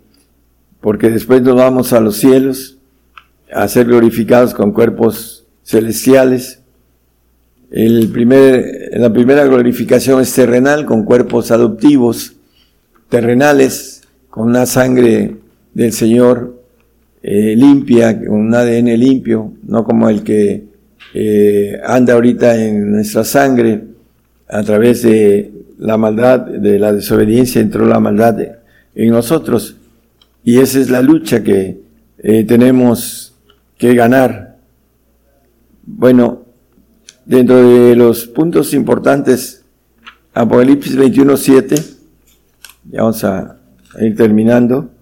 porque 0.81 1.11
después 1.11 1.43
nos 1.43 1.57
vamos 1.57 1.93
a 1.93 2.01
los 2.01 2.17
cielos 2.17 2.79
a 3.53 3.67
ser 3.69 3.87
glorificados 3.87 4.55
con 4.55 4.73
cuerpos 4.73 5.45
celestiales. 5.65 6.61
El 7.71 8.09
primer, 8.11 8.91
la 8.93 9.13
primera 9.13 9.45
glorificación 9.45 10.21
es 10.21 10.33
terrenal, 10.33 10.87
con 10.87 11.05
cuerpos 11.05 11.51
adoptivos, 11.51 12.35
terrenales, 13.09 14.03
con 14.31 14.47
una 14.47 14.67
sangre 14.67 15.37
del 15.77 15.93
Señor 15.93 16.63
eh, 17.23 17.55
limpia, 17.55 18.19
un 18.29 18.55
ADN 18.55 18.99
limpio, 18.99 19.53
no 19.65 19.85
como 19.85 20.09
el 20.09 20.23
que 20.23 20.65
eh, 21.13 21.79
anda 21.85 22.15
ahorita 22.15 22.57
en 22.57 22.93
nuestra 22.93 23.25
sangre 23.25 23.85
a 24.49 24.63
través 24.63 25.03
de 25.03 25.53
la 25.77 25.99
maldad, 25.99 26.47
de 26.47 26.79
la 26.79 26.95
desobediencia, 26.95 27.61
entró 27.61 27.85
la 27.85 28.01
maldad 28.01 28.41
en 28.95 29.11
nosotros. 29.11 29.77
Y 30.43 30.61
esa 30.61 30.81
es 30.81 30.89
la 30.89 31.03
lucha 31.03 31.45
que 31.45 31.79
eh, 32.21 32.45
tenemos 32.45 33.35
que 33.77 33.95
ganar. 33.95 34.57
Bueno, 35.85 36.43
dentro 37.27 37.57
de 37.57 37.95
los 37.97 38.27
puntos 38.29 38.73
importantes, 38.73 39.63
Apocalipsis 40.33 40.97
21.7, 40.97 41.97
ya 42.93 43.03
vamos 43.03 43.23
a, 43.25 43.59
ir 44.01 44.17
terminando, 44.17 44.96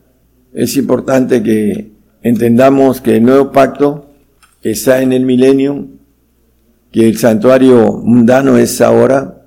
es 0.55 0.77
importante 0.77 1.43
que 1.43 1.91
entendamos 2.23 3.01
que 3.01 3.17
el 3.17 3.25
nuevo 3.25 3.53
pacto 3.53 4.11
está 4.63 5.03
en 5.03 5.13
el 5.13 5.25
milenio, 5.25 5.89
que 6.91 7.09
el 7.09 7.19
santuario 7.19 7.93
mundano 7.93 8.57
es 8.57 8.81
ahora, 8.81 9.43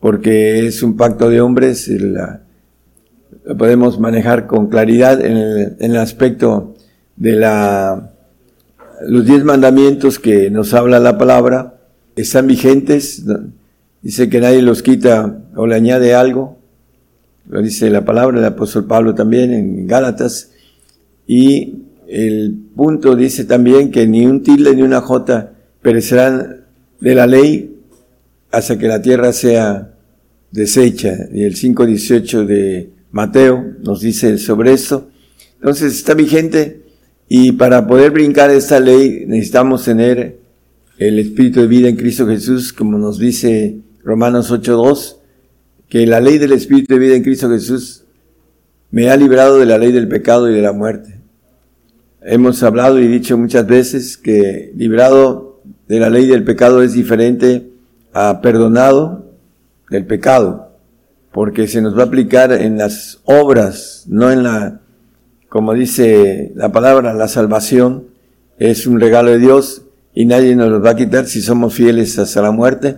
porque 0.00 0.66
es 0.66 0.82
un 0.82 0.96
pacto 0.96 1.28
de 1.28 1.40
hombres, 1.40 1.88
lo 1.88 3.56
podemos 3.56 4.00
manejar 4.00 4.46
con 4.46 4.68
claridad 4.68 5.24
en 5.24 5.36
el, 5.36 5.76
en 5.78 5.90
el 5.90 5.96
aspecto 5.98 6.74
de 7.16 7.32
la 7.32 8.12
los 9.02 9.26
diez 9.26 9.44
mandamientos 9.44 10.18
que 10.18 10.50
nos 10.50 10.72
habla 10.74 10.98
la 10.98 11.18
palabra 11.18 11.74
están 12.16 12.46
vigentes, 12.46 13.24
dice 14.00 14.28
que 14.30 14.40
nadie 14.40 14.62
los 14.62 14.82
quita 14.82 15.38
o 15.54 15.66
le 15.66 15.74
añade 15.74 16.14
algo, 16.14 16.58
lo 17.48 17.62
dice 17.62 17.90
la 17.90 18.04
palabra 18.04 18.36
del 18.36 18.46
apóstol 18.46 18.86
Pablo 18.86 19.14
también 19.14 19.52
en 19.52 19.86
Gálatas, 19.86 20.52
y 21.26 21.74
el 22.08 22.54
punto 22.74 23.16
dice 23.16 23.44
también 23.44 23.90
que 23.90 24.06
ni 24.06 24.26
un 24.26 24.42
tilde 24.42 24.74
ni 24.74 24.82
una 24.82 25.00
jota 25.00 25.52
perecerán 25.82 26.64
de 27.00 27.14
la 27.14 27.26
ley 27.26 27.76
hasta 28.50 28.78
que 28.78 28.88
la 28.88 29.02
tierra 29.02 29.32
sea 29.32 29.94
deshecha. 30.52 31.28
Y 31.32 31.44
el 31.44 31.54
5.18 31.54 32.46
de 32.46 32.90
Mateo 33.10 33.64
nos 33.82 34.00
dice 34.00 34.38
sobre 34.38 34.72
esto. 34.72 35.08
Entonces 35.56 35.94
está 35.94 36.14
vigente 36.14 36.82
y 37.28 37.52
para 37.52 37.86
poder 37.86 38.12
brincar 38.12 38.50
esta 38.50 38.78
ley 38.78 39.24
necesitamos 39.26 39.84
tener 39.84 40.38
el 40.98 41.18
espíritu 41.18 41.60
de 41.60 41.66
vida 41.66 41.88
en 41.88 41.96
Cristo 41.96 42.26
Jesús, 42.26 42.72
como 42.72 42.98
nos 42.98 43.18
dice 43.18 43.78
Romanos 44.02 44.50
8.2, 44.50 45.16
que 45.88 46.06
la 46.06 46.20
ley 46.20 46.38
del 46.38 46.52
espíritu 46.52 46.94
de 46.94 47.00
vida 47.00 47.16
en 47.16 47.22
Cristo 47.22 47.48
Jesús 47.48 48.04
me 48.90 49.10
ha 49.10 49.16
librado 49.16 49.58
de 49.58 49.66
la 49.66 49.78
ley 49.78 49.92
del 49.92 50.08
pecado 50.08 50.50
y 50.50 50.54
de 50.54 50.62
la 50.62 50.72
muerte. 50.72 51.20
Hemos 52.22 52.62
hablado 52.62 52.98
y 52.98 53.06
dicho 53.06 53.38
muchas 53.38 53.66
veces 53.66 54.16
que 54.16 54.72
librado 54.76 55.60
de 55.88 56.00
la 56.00 56.10
ley 56.10 56.26
del 56.26 56.44
pecado 56.44 56.82
es 56.82 56.92
diferente 56.92 57.70
a 58.12 58.40
perdonado 58.40 59.26
del 59.90 60.06
pecado, 60.06 60.72
porque 61.32 61.68
se 61.68 61.80
nos 61.80 61.96
va 61.96 62.02
a 62.02 62.06
aplicar 62.06 62.52
en 62.52 62.78
las 62.78 63.20
obras, 63.24 64.04
no 64.08 64.32
en 64.32 64.42
la 64.42 64.80
como 65.48 65.74
dice 65.74 66.52
la 66.54 66.72
palabra, 66.72 67.14
la 67.14 67.28
salvación 67.28 68.08
es 68.58 68.86
un 68.86 69.00
regalo 69.00 69.30
de 69.30 69.38
Dios 69.38 69.82
y 70.12 70.26
nadie 70.26 70.56
nos 70.56 70.70
lo 70.70 70.82
va 70.82 70.90
a 70.90 70.96
quitar 70.96 71.26
si 71.26 71.40
somos 71.40 71.74
fieles 71.74 72.18
hasta 72.18 72.42
la 72.42 72.50
muerte. 72.50 72.96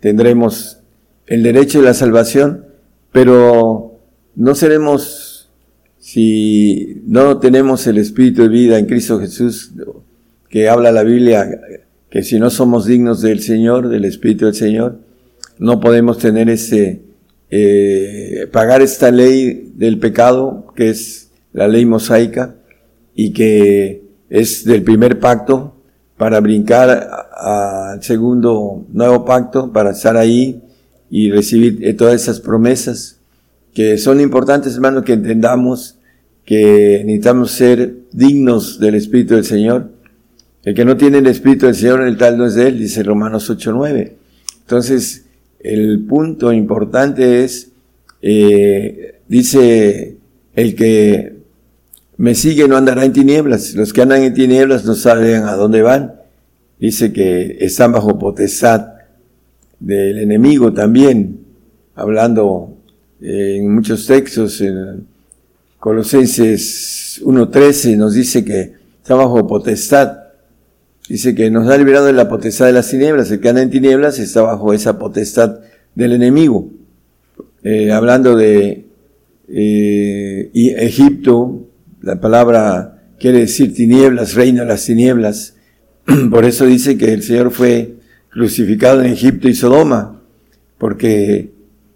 Tendremos 0.00 0.81
el 1.26 1.42
derecho 1.42 1.78
de 1.80 1.84
la 1.86 1.94
salvación, 1.94 2.66
pero 3.12 3.98
no 4.34 4.54
seremos, 4.54 5.50
si 5.98 7.02
no 7.06 7.38
tenemos 7.38 7.86
el 7.86 7.98
Espíritu 7.98 8.42
de 8.42 8.48
vida 8.48 8.78
en 8.78 8.86
Cristo 8.86 9.20
Jesús, 9.20 9.72
que 10.48 10.68
habla 10.68 10.92
la 10.92 11.02
Biblia, 11.02 11.48
que 12.10 12.22
si 12.22 12.38
no 12.38 12.50
somos 12.50 12.86
dignos 12.86 13.22
del 13.22 13.40
Señor, 13.40 13.88
del 13.88 14.04
Espíritu 14.04 14.46
del 14.46 14.54
Señor, 14.54 14.98
no 15.58 15.80
podemos 15.80 16.18
tener 16.18 16.50
ese, 16.50 17.02
eh, 17.50 18.48
pagar 18.50 18.82
esta 18.82 19.10
ley 19.10 19.72
del 19.74 19.98
pecado, 19.98 20.72
que 20.74 20.90
es 20.90 21.30
la 21.52 21.68
ley 21.68 21.86
mosaica 21.86 22.56
y 23.14 23.32
que 23.32 24.02
es 24.30 24.64
del 24.64 24.82
primer 24.82 25.20
pacto 25.20 25.76
para 26.16 26.40
brincar 26.40 27.08
al 27.36 28.02
segundo 28.02 28.86
nuevo 28.92 29.24
pacto, 29.24 29.72
para 29.72 29.90
estar 29.90 30.16
ahí 30.16 30.62
y 31.14 31.30
recibir 31.30 31.78
eh, 31.82 31.92
todas 31.92 32.22
esas 32.22 32.40
promesas 32.40 33.18
que 33.74 33.98
son 33.98 34.18
importantes, 34.18 34.74
hermano, 34.76 35.04
que 35.04 35.12
entendamos 35.12 35.98
que 36.46 37.02
necesitamos 37.04 37.50
ser 37.50 37.96
dignos 38.12 38.80
del 38.80 38.94
Espíritu 38.94 39.34
del 39.34 39.44
Señor. 39.44 39.90
El 40.64 40.74
que 40.74 40.86
no 40.86 40.96
tiene 40.96 41.18
el 41.18 41.26
Espíritu 41.26 41.66
del 41.66 41.74
Señor, 41.74 42.00
el 42.00 42.16
tal 42.16 42.38
no 42.38 42.46
es 42.46 42.54
de 42.54 42.66
él, 42.66 42.78
dice 42.78 43.02
Romanos 43.02 43.50
8.9. 43.50 44.12
Entonces, 44.62 45.26
el 45.60 46.02
punto 46.06 46.50
importante 46.50 47.44
es, 47.44 47.72
eh, 48.22 49.20
dice 49.28 50.16
el 50.54 50.74
que 50.74 51.36
me 52.16 52.34
sigue 52.34 52.66
no 52.68 52.78
andará 52.78 53.04
en 53.04 53.12
tinieblas. 53.12 53.74
Los 53.74 53.92
que 53.92 54.00
andan 54.00 54.22
en 54.22 54.32
tinieblas 54.32 54.86
no 54.86 54.94
saben 54.94 55.42
a 55.42 55.56
dónde 55.56 55.82
van. 55.82 56.14
Dice 56.80 57.12
que 57.12 57.58
están 57.60 57.92
bajo 57.92 58.18
potestad 58.18 58.92
del 59.82 60.18
enemigo 60.18 60.72
también, 60.72 61.40
hablando 61.94 62.76
en 63.20 63.74
muchos 63.74 64.06
textos, 64.06 64.60
en 64.60 65.06
Colosenses 65.78 67.20
1.13 67.24 67.96
nos 67.96 68.14
dice 68.14 68.44
que 68.44 68.74
está 69.02 69.16
bajo 69.16 69.46
potestad. 69.46 70.18
Dice 71.08 71.34
que 71.34 71.50
nos 71.50 71.68
ha 71.68 71.76
liberado 71.76 72.06
de 72.06 72.12
la 72.12 72.28
potestad 72.28 72.66
de 72.66 72.72
las 72.72 72.88
tinieblas. 72.88 73.30
El 73.30 73.40
que 73.40 73.48
anda 73.48 73.62
en 73.62 73.70
tinieblas 73.70 74.20
está 74.20 74.42
bajo 74.42 74.72
esa 74.72 74.98
potestad 74.98 75.58
del 75.96 76.12
enemigo. 76.12 76.70
Eh, 77.64 77.90
hablando 77.90 78.36
de 78.36 78.86
eh, 79.48 80.50
Egipto, 80.54 81.66
la 82.00 82.20
palabra 82.20 83.02
quiere 83.18 83.40
decir 83.40 83.74
tinieblas, 83.74 84.34
reina 84.34 84.62
de 84.62 84.68
las 84.68 84.84
tinieblas. 84.84 85.56
Por 86.30 86.44
eso 86.44 86.66
dice 86.66 86.96
que 86.96 87.12
el 87.12 87.24
Señor 87.24 87.50
fue 87.50 87.96
crucificado 88.32 89.02
en 89.02 89.12
Egipto 89.12 89.48
y 89.48 89.54
Sodoma, 89.54 90.22
porque 90.78 91.52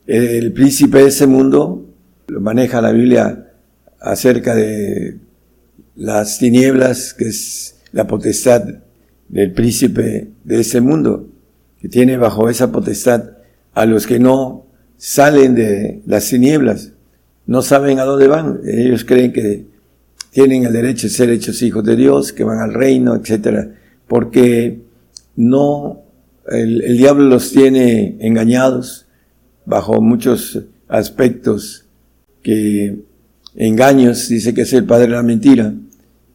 el 0.06 0.52
príncipe 0.52 0.98
de 0.98 1.08
ese 1.08 1.26
mundo 1.26 1.86
lo 2.28 2.40
maneja 2.40 2.80
la 2.80 2.92
Biblia 2.92 3.52
acerca 4.00 4.54
de 4.54 5.18
las 5.96 6.38
tinieblas, 6.38 7.14
que 7.14 7.28
es 7.28 7.76
la 7.92 8.06
potestad 8.06 8.62
del 9.28 9.52
príncipe 9.52 10.28
de 10.44 10.60
ese 10.60 10.80
mundo, 10.80 11.26
que 11.80 11.88
tiene 11.88 12.18
bajo 12.18 12.50
esa 12.50 12.70
potestad 12.70 13.30
a 13.72 13.86
los 13.86 14.06
que 14.06 14.18
no 14.18 14.66
salen 14.98 15.54
de 15.54 16.02
las 16.06 16.28
tinieblas, 16.28 16.92
no 17.46 17.62
saben 17.62 17.98
a 17.98 18.04
dónde 18.04 18.28
van, 18.28 18.60
ellos 18.66 19.04
creen 19.04 19.32
que 19.32 19.66
tienen 20.30 20.64
el 20.64 20.72
derecho 20.72 21.06
de 21.06 21.12
ser 21.12 21.30
hechos 21.30 21.62
hijos 21.62 21.82
de 21.82 21.96
Dios, 21.96 22.32
que 22.32 22.44
van 22.44 22.58
al 22.58 22.74
reino, 22.74 23.14
etcétera, 23.14 23.74
porque 24.06 24.82
no, 25.34 26.02
el, 26.48 26.96
diablo 26.96 27.24
los 27.24 27.50
tiene 27.50 28.16
engañados 28.20 29.06
bajo 29.64 30.00
muchos 30.00 30.62
aspectos 30.88 31.86
que 32.42 32.98
engaños, 33.54 34.28
dice 34.28 34.54
que 34.54 34.62
es 34.62 34.72
el 34.72 34.84
padre 34.84 35.08
de 35.08 35.12
la 35.14 35.22
mentira, 35.22 35.74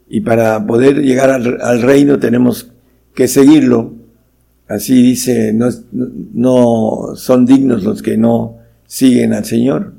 y 0.10 0.22
para 0.22 0.66
poder 0.66 1.02
llegar 1.02 1.30
al, 1.30 1.82
reino 1.82 2.20
tenemos 2.20 2.72
que 3.16 3.28
seguirlo. 3.28 3.94
Así 4.68 5.02
dice, 5.02 5.54
no, 5.54 5.70
no 5.92 7.16
son 7.16 7.46
dignos 7.46 7.84
los 7.84 8.02
que 8.02 8.18
no 8.18 8.58
siguen 8.86 9.34
al 9.34 9.46
Señor. 9.46 9.94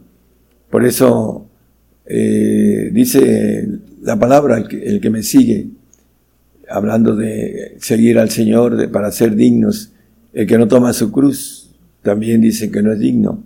Por 0.70 0.84
eso 0.84 1.46
eh, 2.06 2.90
dice 2.92 3.66
la 4.02 4.18
palabra, 4.18 4.58
el 4.58 5.00
que, 5.00 5.10
me 5.10 5.22
sigue, 5.22 5.68
hablando 6.68 7.16
de 7.16 7.76
seguir 7.78 8.18
al 8.18 8.30
Señor 8.30 8.90
para 8.90 9.10
ser 9.12 9.34
dignos, 9.34 9.92
el 10.32 10.46
que 10.46 10.58
no 10.58 10.68
toma 10.68 10.92
su 10.92 11.12
cruz, 11.12 11.70
también 12.02 12.40
dice 12.40 12.70
que 12.70 12.82
no 12.82 12.92
es 12.92 12.98
digno. 12.98 13.44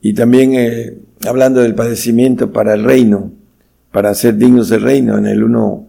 Y 0.00 0.14
también 0.14 0.54
eh, 0.54 0.98
hablando 1.26 1.60
del 1.60 1.74
padecimiento 1.74 2.52
para 2.52 2.74
el 2.74 2.84
reino, 2.84 3.32
para 3.92 4.14
ser 4.14 4.36
dignos 4.36 4.68
del 4.68 4.82
reino, 4.82 5.18
en 5.18 5.26
el 5.26 5.42
1, 5.42 5.88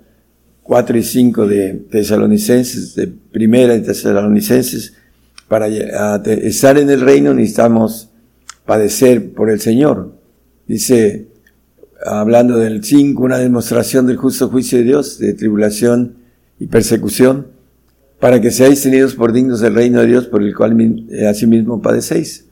4 0.63 0.97
y 0.97 1.03
5 1.03 1.47
de 1.47 1.73
Tesalonicenses, 1.91 2.95
de 2.95 3.07
primera 3.07 3.73
de 3.73 3.81
Tesalonicenses, 3.81 4.93
para 5.47 5.67
estar 5.67 6.77
en 6.77 6.89
el 6.89 7.01
reino 7.01 7.33
necesitamos 7.33 8.11
padecer 8.65 9.33
por 9.33 9.49
el 9.49 9.59
Señor. 9.59 10.13
Dice, 10.67 11.27
hablando 12.05 12.57
del 12.57 12.83
5, 12.83 13.21
una 13.23 13.39
demostración 13.39 14.05
del 14.05 14.17
justo 14.17 14.49
juicio 14.49 14.77
de 14.77 14.83
Dios, 14.83 15.17
de 15.17 15.33
tribulación 15.33 16.17
y 16.59 16.67
persecución, 16.67 17.47
para 18.19 18.41
que 18.41 18.51
seáis 18.51 18.81
tenidos 18.83 19.15
por 19.15 19.31
dignos 19.31 19.61
del 19.61 19.75
reino 19.75 20.01
de 20.01 20.07
Dios, 20.07 20.27
por 20.27 20.43
el 20.43 20.55
cual 20.55 21.05
eh, 21.09 21.27
asimismo 21.27 21.81
padecéis. 21.81 22.45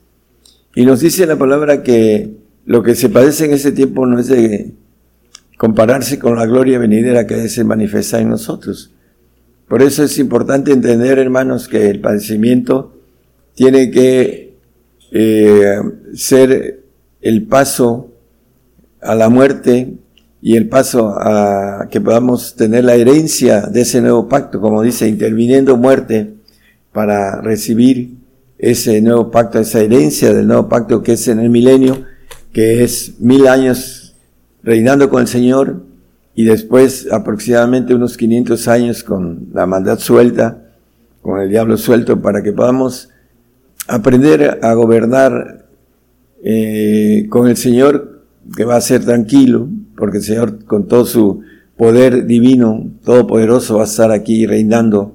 Y 0.74 0.86
nos 0.86 1.00
dice 1.00 1.26
la 1.26 1.36
palabra 1.36 1.82
que 1.82 2.36
lo 2.64 2.82
que 2.82 2.94
se 2.94 3.08
padece 3.08 3.46
en 3.46 3.52
ese 3.52 3.72
tiempo 3.72 4.06
no 4.06 4.18
es 4.18 4.28
de 4.28 4.72
compararse 5.56 6.18
con 6.18 6.36
la 6.36 6.46
gloria 6.46 6.78
venidera 6.78 7.26
que 7.26 7.48
se 7.48 7.64
manifiesta 7.64 8.20
en 8.20 8.30
nosotros. 8.30 8.92
Por 9.66 9.82
eso 9.82 10.04
es 10.04 10.18
importante 10.18 10.72
entender, 10.72 11.18
hermanos, 11.18 11.68
que 11.68 11.90
el 11.90 12.00
padecimiento 12.00 12.94
tiene 13.54 13.90
que 13.90 14.54
eh, 15.10 15.76
ser 16.14 16.84
el 17.20 17.46
paso 17.46 18.12
a 19.00 19.14
la 19.14 19.28
muerte 19.28 19.94
y 20.40 20.56
el 20.56 20.68
paso 20.68 21.08
a 21.18 21.88
que 21.90 22.00
podamos 22.00 22.54
tener 22.54 22.84
la 22.84 22.94
herencia 22.94 23.62
de 23.62 23.80
ese 23.80 24.00
nuevo 24.00 24.28
pacto, 24.28 24.60
como 24.60 24.82
dice, 24.82 25.08
interviniendo 25.08 25.76
muerte 25.76 26.34
para 26.92 27.40
recibir 27.40 28.16
ese 28.58 29.00
nuevo 29.00 29.30
pacto, 29.30 29.58
esa 29.58 29.80
herencia 29.80 30.32
del 30.32 30.46
nuevo 30.46 30.68
pacto 30.68 31.02
que 31.02 31.12
es 31.12 31.28
en 31.28 31.40
el 31.40 31.50
milenio, 31.50 32.04
que 32.52 32.84
es 32.84 33.20
mil 33.20 33.46
años 33.46 34.14
reinando 34.62 35.08
con 35.10 35.22
el 35.22 35.28
Señor 35.28 35.82
y 36.34 36.44
después 36.44 37.08
aproximadamente 37.10 37.94
unos 37.94 38.16
500 38.16 38.68
años 38.68 39.02
con 39.02 39.48
la 39.52 39.66
maldad 39.66 39.98
suelta, 39.98 40.70
con 41.20 41.40
el 41.40 41.48
diablo 41.48 41.76
suelto, 41.76 42.22
para 42.22 42.42
que 42.42 42.52
podamos 42.52 43.10
aprender 43.88 44.60
a 44.62 44.72
gobernar 44.74 45.66
eh, 46.44 47.26
con 47.28 47.48
el 47.48 47.56
Señor 47.56 48.22
que 48.56 48.64
va 48.64 48.76
a 48.76 48.80
ser 48.80 49.04
tranquilo, 49.04 49.68
porque 49.98 50.18
el 50.18 50.22
Señor 50.22 50.64
con 50.64 50.86
todo 50.86 51.04
su 51.04 51.42
poder 51.76 52.26
divino, 52.26 52.90
todopoderoso, 53.04 53.76
va 53.76 53.82
a 53.82 53.86
estar 53.86 54.10
aquí 54.12 54.46
reinando 54.46 55.14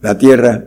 la 0.00 0.16
tierra, 0.16 0.64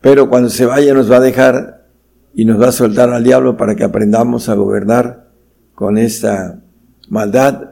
pero 0.00 0.28
cuando 0.28 0.50
se 0.50 0.66
vaya 0.66 0.92
nos 0.92 1.10
va 1.10 1.16
a 1.16 1.20
dejar 1.20 1.86
y 2.34 2.44
nos 2.44 2.60
va 2.60 2.68
a 2.68 2.72
soltar 2.72 3.10
al 3.10 3.24
diablo 3.24 3.56
para 3.56 3.74
que 3.74 3.84
aprendamos 3.84 4.48
a 4.48 4.54
gobernar 4.54 5.28
con 5.74 5.98
esta 5.98 6.60
maldad, 7.08 7.70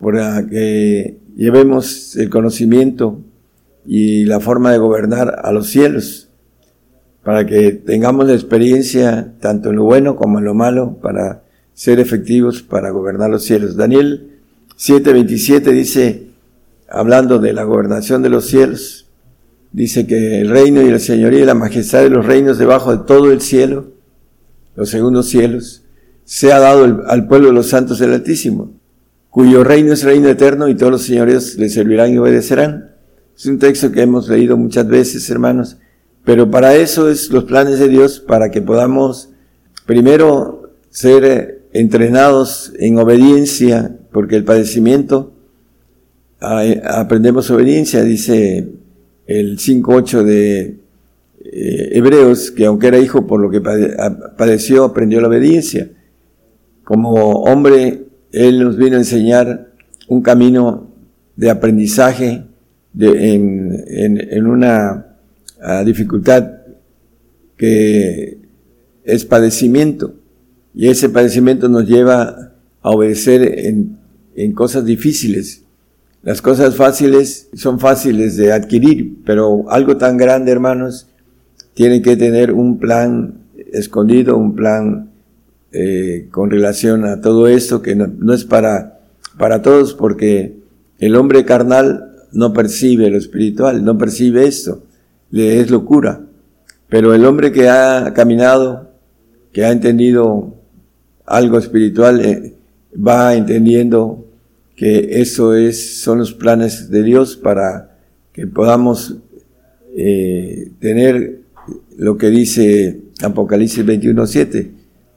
para 0.00 0.46
que 0.46 1.18
llevemos 1.36 2.16
el 2.16 2.30
conocimiento 2.30 3.20
y 3.84 4.24
la 4.24 4.40
forma 4.40 4.72
de 4.72 4.78
gobernar 4.78 5.40
a 5.42 5.52
los 5.52 5.68
cielos, 5.68 6.30
para 7.22 7.46
que 7.46 7.72
tengamos 7.72 8.26
la 8.26 8.34
experiencia 8.34 9.34
tanto 9.40 9.70
en 9.70 9.76
lo 9.76 9.84
bueno 9.84 10.16
como 10.16 10.38
en 10.38 10.44
lo 10.44 10.54
malo, 10.54 10.98
para 11.00 11.42
ser 11.74 12.00
efectivos 12.00 12.62
para 12.62 12.90
gobernar 12.90 13.30
los 13.30 13.44
cielos. 13.44 13.76
Daniel 13.76 14.38
7:27 14.76 15.70
dice, 15.72 16.26
hablando 16.88 17.38
de 17.38 17.52
la 17.52 17.64
gobernación 17.64 18.22
de 18.22 18.28
los 18.28 18.46
cielos, 18.46 19.06
dice 19.72 20.06
que 20.06 20.40
el 20.40 20.50
reino 20.50 20.82
y 20.82 20.90
la 20.90 20.98
señoría 20.98 21.40
y 21.40 21.46
la 21.46 21.54
majestad 21.54 22.02
de 22.02 22.10
los 22.10 22.26
reinos 22.26 22.58
debajo 22.58 22.96
de 22.96 23.04
todo 23.04 23.32
el 23.32 23.40
cielo, 23.40 23.92
los 24.76 24.90
segundos 24.90 25.28
cielos, 25.28 25.84
se 26.24 26.52
ha 26.52 26.58
dado 26.58 27.04
al 27.06 27.26
pueblo 27.26 27.48
de 27.48 27.54
los 27.54 27.68
santos 27.68 27.98
del 27.98 28.12
Altísimo, 28.12 28.72
cuyo 29.30 29.64
reino 29.64 29.92
es 29.92 30.02
reino 30.02 30.28
eterno 30.28 30.68
y 30.68 30.74
todos 30.74 30.92
los 30.92 31.02
señores 31.02 31.56
le 31.56 31.68
servirán 31.68 32.12
y 32.12 32.18
obedecerán. 32.18 32.90
Es 33.36 33.46
un 33.46 33.58
texto 33.58 33.90
que 33.90 34.02
hemos 34.02 34.28
leído 34.28 34.56
muchas 34.56 34.86
veces, 34.86 35.28
hermanos, 35.30 35.78
pero 36.24 36.50
para 36.50 36.76
eso 36.76 37.08
es 37.08 37.30
los 37.30 37.44
planes 37.44 37.78
de 37.78 37.88
Dios, 37.88 38.20
para 38.20 38.50
que 38.50 38.62
podamos 38.62 39.30
primero 39.86 40.70
ser 40.90 41.61
entrenados 41.72 42.72
en 42.78 42.98
obediencia, 42.98 43.96
porque 44.12 44.36
el 44.36 44.44
padecimiento, 44.44 45.32
aprendemos 46.40 47.50
obediencia, 47.50 48.02
dice 48.02 48.68
el 49.26 49.58
5.8 49.58 50.22
de 50.22 50.60
eh, 51.44 51.90
Hebreos, 51.92 52.50
que 52.50 52.66
aunque 52.66 52.88
era 52.88 52.98
hijo 52.98 53.26
por 53.26 53.40
lo 53.40 53.50
que 53.50 53.60
padeció, 53.60 54.84
aprendió 54.84 55.20
la 55.20 55.28
obediencia. 55.28 55.90
Como 56.84 57.14
hombre, 57.44 58.04
Él 58.32 58.60
nos 58.60 58.76
vino 58.76 58.96
a 58.96 59.00
enseñar 59.00 59.72
un 60.08 60.22
camino 60.22 60.90
de 61.36 61.50
aprendizaje 61.50 62.44
en, 62.98 63.84
en, 63.88 64.46
una 64.46 65.06
dificultad 65.84 66.50
que 67.56 68.38
es 69.04 69.24
padecimiento. 69.24 70.14
Y 70.74 70.88
ese 70.88 71.08
padecimiento 71.08 71.68
nos 71.68 71.86
lleva 71.86 72.52
a 72.82 72.90
obedecer 72.90 73.58
en, 73.58 74.52
cosas 74.54 74.84
difíciles. 74.84 75.62
Las 76.22 76.40
cosas 76.40 76.76
fáciles 76.76 77.48
son 77.54 77.78
fáciles 77.78 78.36
de 78.36 78.52
adquirir, 78.52 79.18
pero 79.24 79.70
algo 79.70 79.96
tan 79.96 80.16
grande, 80.16 80.52
hermanos, 80.52 81.08
tiene 81.74 82.00
que 82.00 82.16
tener 82.16 82.52
un 82.52 82.78
plan 82.78 83.34
escondido, 83.72 84.36
un 84.36 84.54
plan 84.54 85.10
eh, 85.72 86.28
con 86.30 86.50
relación 86.50 87.04
a 87.04 87.20
todo 87.20 87.48
esto 87.48 87.82
que 87.82 87.94
no, 87.94 88.06
no, 88.06 88.32
es 88.32 88.44
para, 88.44 89.00
para 89.38 89.62
todos, 89.62 89.94
porque 89.94 90.56
el 90.98 91.16
hombre 91.16 91.44
carnal 91.44 92.12
no 92.32 92.52
percibe 92.52 93.10
lo 93.10 93.18
espiritual, 93.18 93.84
no 93.84 93.98
percibe 93.98 94.46
esto, 94.46 94.82
le 95.30 95.60
es 95.60 95.70
locura. 95.70 96.20
Pero 96.88 97.14
el 97.14 97.24
hombre 97.24 97.52
que 97.52 97.68
ha 97.68 98.12
caminado, 98.14 98.90
que 99.52 99.64
ha 99.64 99.72
entendido 99.72 100.61
algo 101.26 101.58
espiritual, 101.58 102.20
eh, 102.20 102.54
va 102.96 103.34
entendiendo 103.34 104.26
que 104.76 105.20
eso 105.20 105.54
es, 105.54 106.00
son 106.00 106.18
los 106.18 106.32
planes 106.32 106.90
de 106.90 107.02
Dios 107.02 107.36
para 107.36 107.98
que 108.32 108.46
podamos 108.46 109.16
eh, 109.96 110.70
tener 110.80 111.40
lo 111.96 112.16
que 112.16 112.30
dice 112.30 113.00
Apocalipsis 113.22 113.84
21.7. 113.84 114.70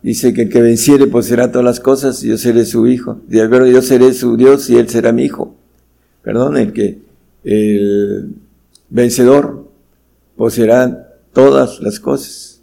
dice 0.04 0.34
que 0.34 0.44
el 0.44 0.50
que 0.50 0.62
venciere 0.62 1.08
poseerá 1.08 1.52
todas 1.52 1.66
las 1.66 1.80
cosas 1.80 2.22
yo 2.22 2.38
seré 2.38 2.66
su 2.66 2.86
hijo. 2.88 3.22
Pero 3.30 3.66
yo 3.66 3.82
seré 3.82 4.14
su 4.14 4.38
Dios 4.38 4.70
y 4.70 4.78
él 4.78 4.90
será 4.90 5.12
mi 5.12 5.24
hijo. 5.24 5.56
Perdón, 6.22 6.58
el 6.58 6.74
que 6.74 7.00
el 7.44 8.36
vencedor 8.90 9.70
poseerá 10.36 11.20
todas 11.34 11.80
las 11.82 12.00
cosas, 12.00 12.62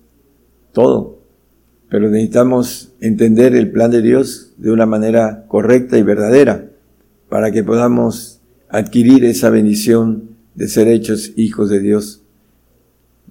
todo. 0.72 1.21
Pero 1.92 2.08
necesitamos 2.08 2.90
entender 3.02 3.54
el 3.54 3.70
plan 3.70 3.90
de 3.90 4.00
Dios 4.00 4.54
de 4.56 4.70
una 4.70 4.86
manera 4.86 5.44
correcta 5.46 5.98
y 5.98 6.02
verdadera 6.02 6.70
para 7.28 7.50
que 7.50 7.62
podamos 7.62 8.40
adquirir 8.70 9.26
esa 9.26 9.50
bendición 9.50 10.30
de 10.54 10.68
ser 10.68 10.88
hechos 10.88 11.34
hijos 11.36 11.68
de 11.68 11.80
Dios. 11.80 12.22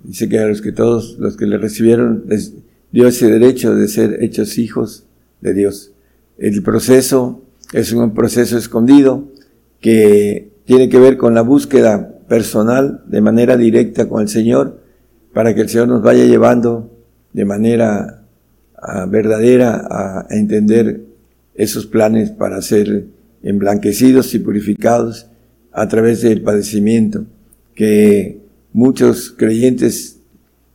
Dice 0.04 0.30
que 0.30 0.38
a 0.38 0.46
los 0.46 0.62
que 0.62 0.72
todos 0.72 1.18
los 1.18 1.38
que 1.38 1.48
le 1.48 1.58
recibieron 1.58 2.26
les 2.28 2.54
dio 2.92 3.08
ese 3.08 3.32
derecho 3.32 3.74
de 3.74 3.88
ser 3.88 4.24
hechos 4.24 4.60
hijos 4.60 5.06
de 5.42 5.56
Dios. 5.56 5.94
El 6.38 6.62
proceso 6.62 7.42
es 7.74 7.92
un 7.94 8.14
proceso 8.14 8.60
escondido 8.60 9.28
que 9.80 10.52
tiene 10.66 10.88
que 10.88 11.00
ver 11.00 11.18
con 11.18 11.34
la 11.34 11.42
búsqueda 11.42 12.20
personal 12.28 13.02
de 13.08 13.22
manera 13.22 13.58
directa 13.58 14.08
con 14.08 14.22
el 14.22 14.30
Señor 14.30 14.82
para 15.34 15.56
que 15.56 15.62
el 15.62 15.70
Señor 15.70 15.88
nos 15.88 16.04
vaya 16.04 16.26
llevando 16.26 16.92
de 17.34 17.46
manera 17.46 18.21
ah, 18.82 19.06
verdadera 19.06 19.76
a, 19.90 20.22
a 20.22 20.28
entender 20.32 21.06
esos 21.54 21.86
planes 21.86 22.32
para 22.32 22.62
ser 22.62 23.06
emblanquecidos 23.44 24.34
y 24.34 24.40
purificados 24.40 25.28
a 25.72 25.88
través 25.88 26.22
del 26.22 26.42
padecimiento, 26.42 27.26
que 27.76 28.42
muchos 28.74 29.32
creyentes 29.32 30.20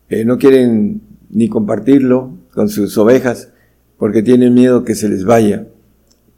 eh, 0.08 0.24
no 0.24 0.38
quieren 0.38 1.02
ni 1.30 1.48
compartirlo 1.48 2.38
con 2.52 2.68
sus 2.68 2.96
ovejas 2.98 3.50
porque 3.98 4.22
tienen 4.22 4.54
miedo 4.54 4.84
que 4.84 4.94
se 4.94 5.08
les 5.08 5.24
vaya 5.24 5.66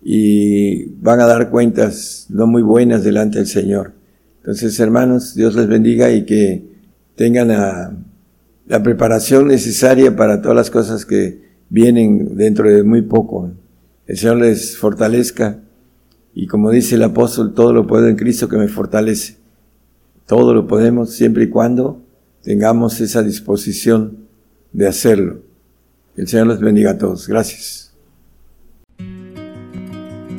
y 0.03 0.87
van 1.01 1.21
a 1.21 1.27
dar 1.27 1.51
cuentas 1.51 2.27
no 2.31 2.47
muy 2.47 2.63
buenas 2.63 3.05
delante 3.05 3.39
del 3.39 3.47
Señor. 3.47 3.93
Entonces, 4.39 4.79
hermanos, 4.81 5.35
Dios 5.35 5.55
les 5.55 5.67
bendiga 5.67 6.11
y 6.11 6.25
que 6.25 6.65
tengan 7.17 7.49
la 7.49 8.83
preparación 8.83 9.49
necesaria 9.49 10.15
para 10.17 10.41
todas 10.41 10.57
las 10.57 10.71
cosas 10.71 11.05
que 11.05 11.48
vienen 11.69 12.37
dentro 12.37 12.69
de 12.71 12.83
muy 12.83 13.03
poco. 13.03 13.51
El 14.07 14.17
Señor 14.17 14.39
les 14.39 14.77
fortalezca 14.77 15.61
y 16.35 16.47
como 16.47 16.71
dice 16.71 16.95
el 16.95 17.03
apóstol, 17.03 17.53
todo 17.55 17.73
lo 17.73 17.87
puedo 17.87 18.07
en 18.09 18.17
Cristo 18.17 18.49
que 18.49 18.57
me 18.57 18.69
fortalece. 18.69 19.39
Todo 20.27 20.55
lo 20.55 20.67
podemos 20.67 21.13
siempre 21.13 21.45
y 21.45 21.49
cuando 21.49 22.03
tengamos 22.43 23.01
esa 23.01 23.23
disposición 23.23 24.29
de 24.73 24.87
hacerlo. 24.87 25.43
El 26.17 26.29
Señor 26.29 26.47
los 26.47 26.61
bendiga 26.61 26.93
a 26.93 26.99
todos. 26.99 27.29
Gracias. 27.29 27.88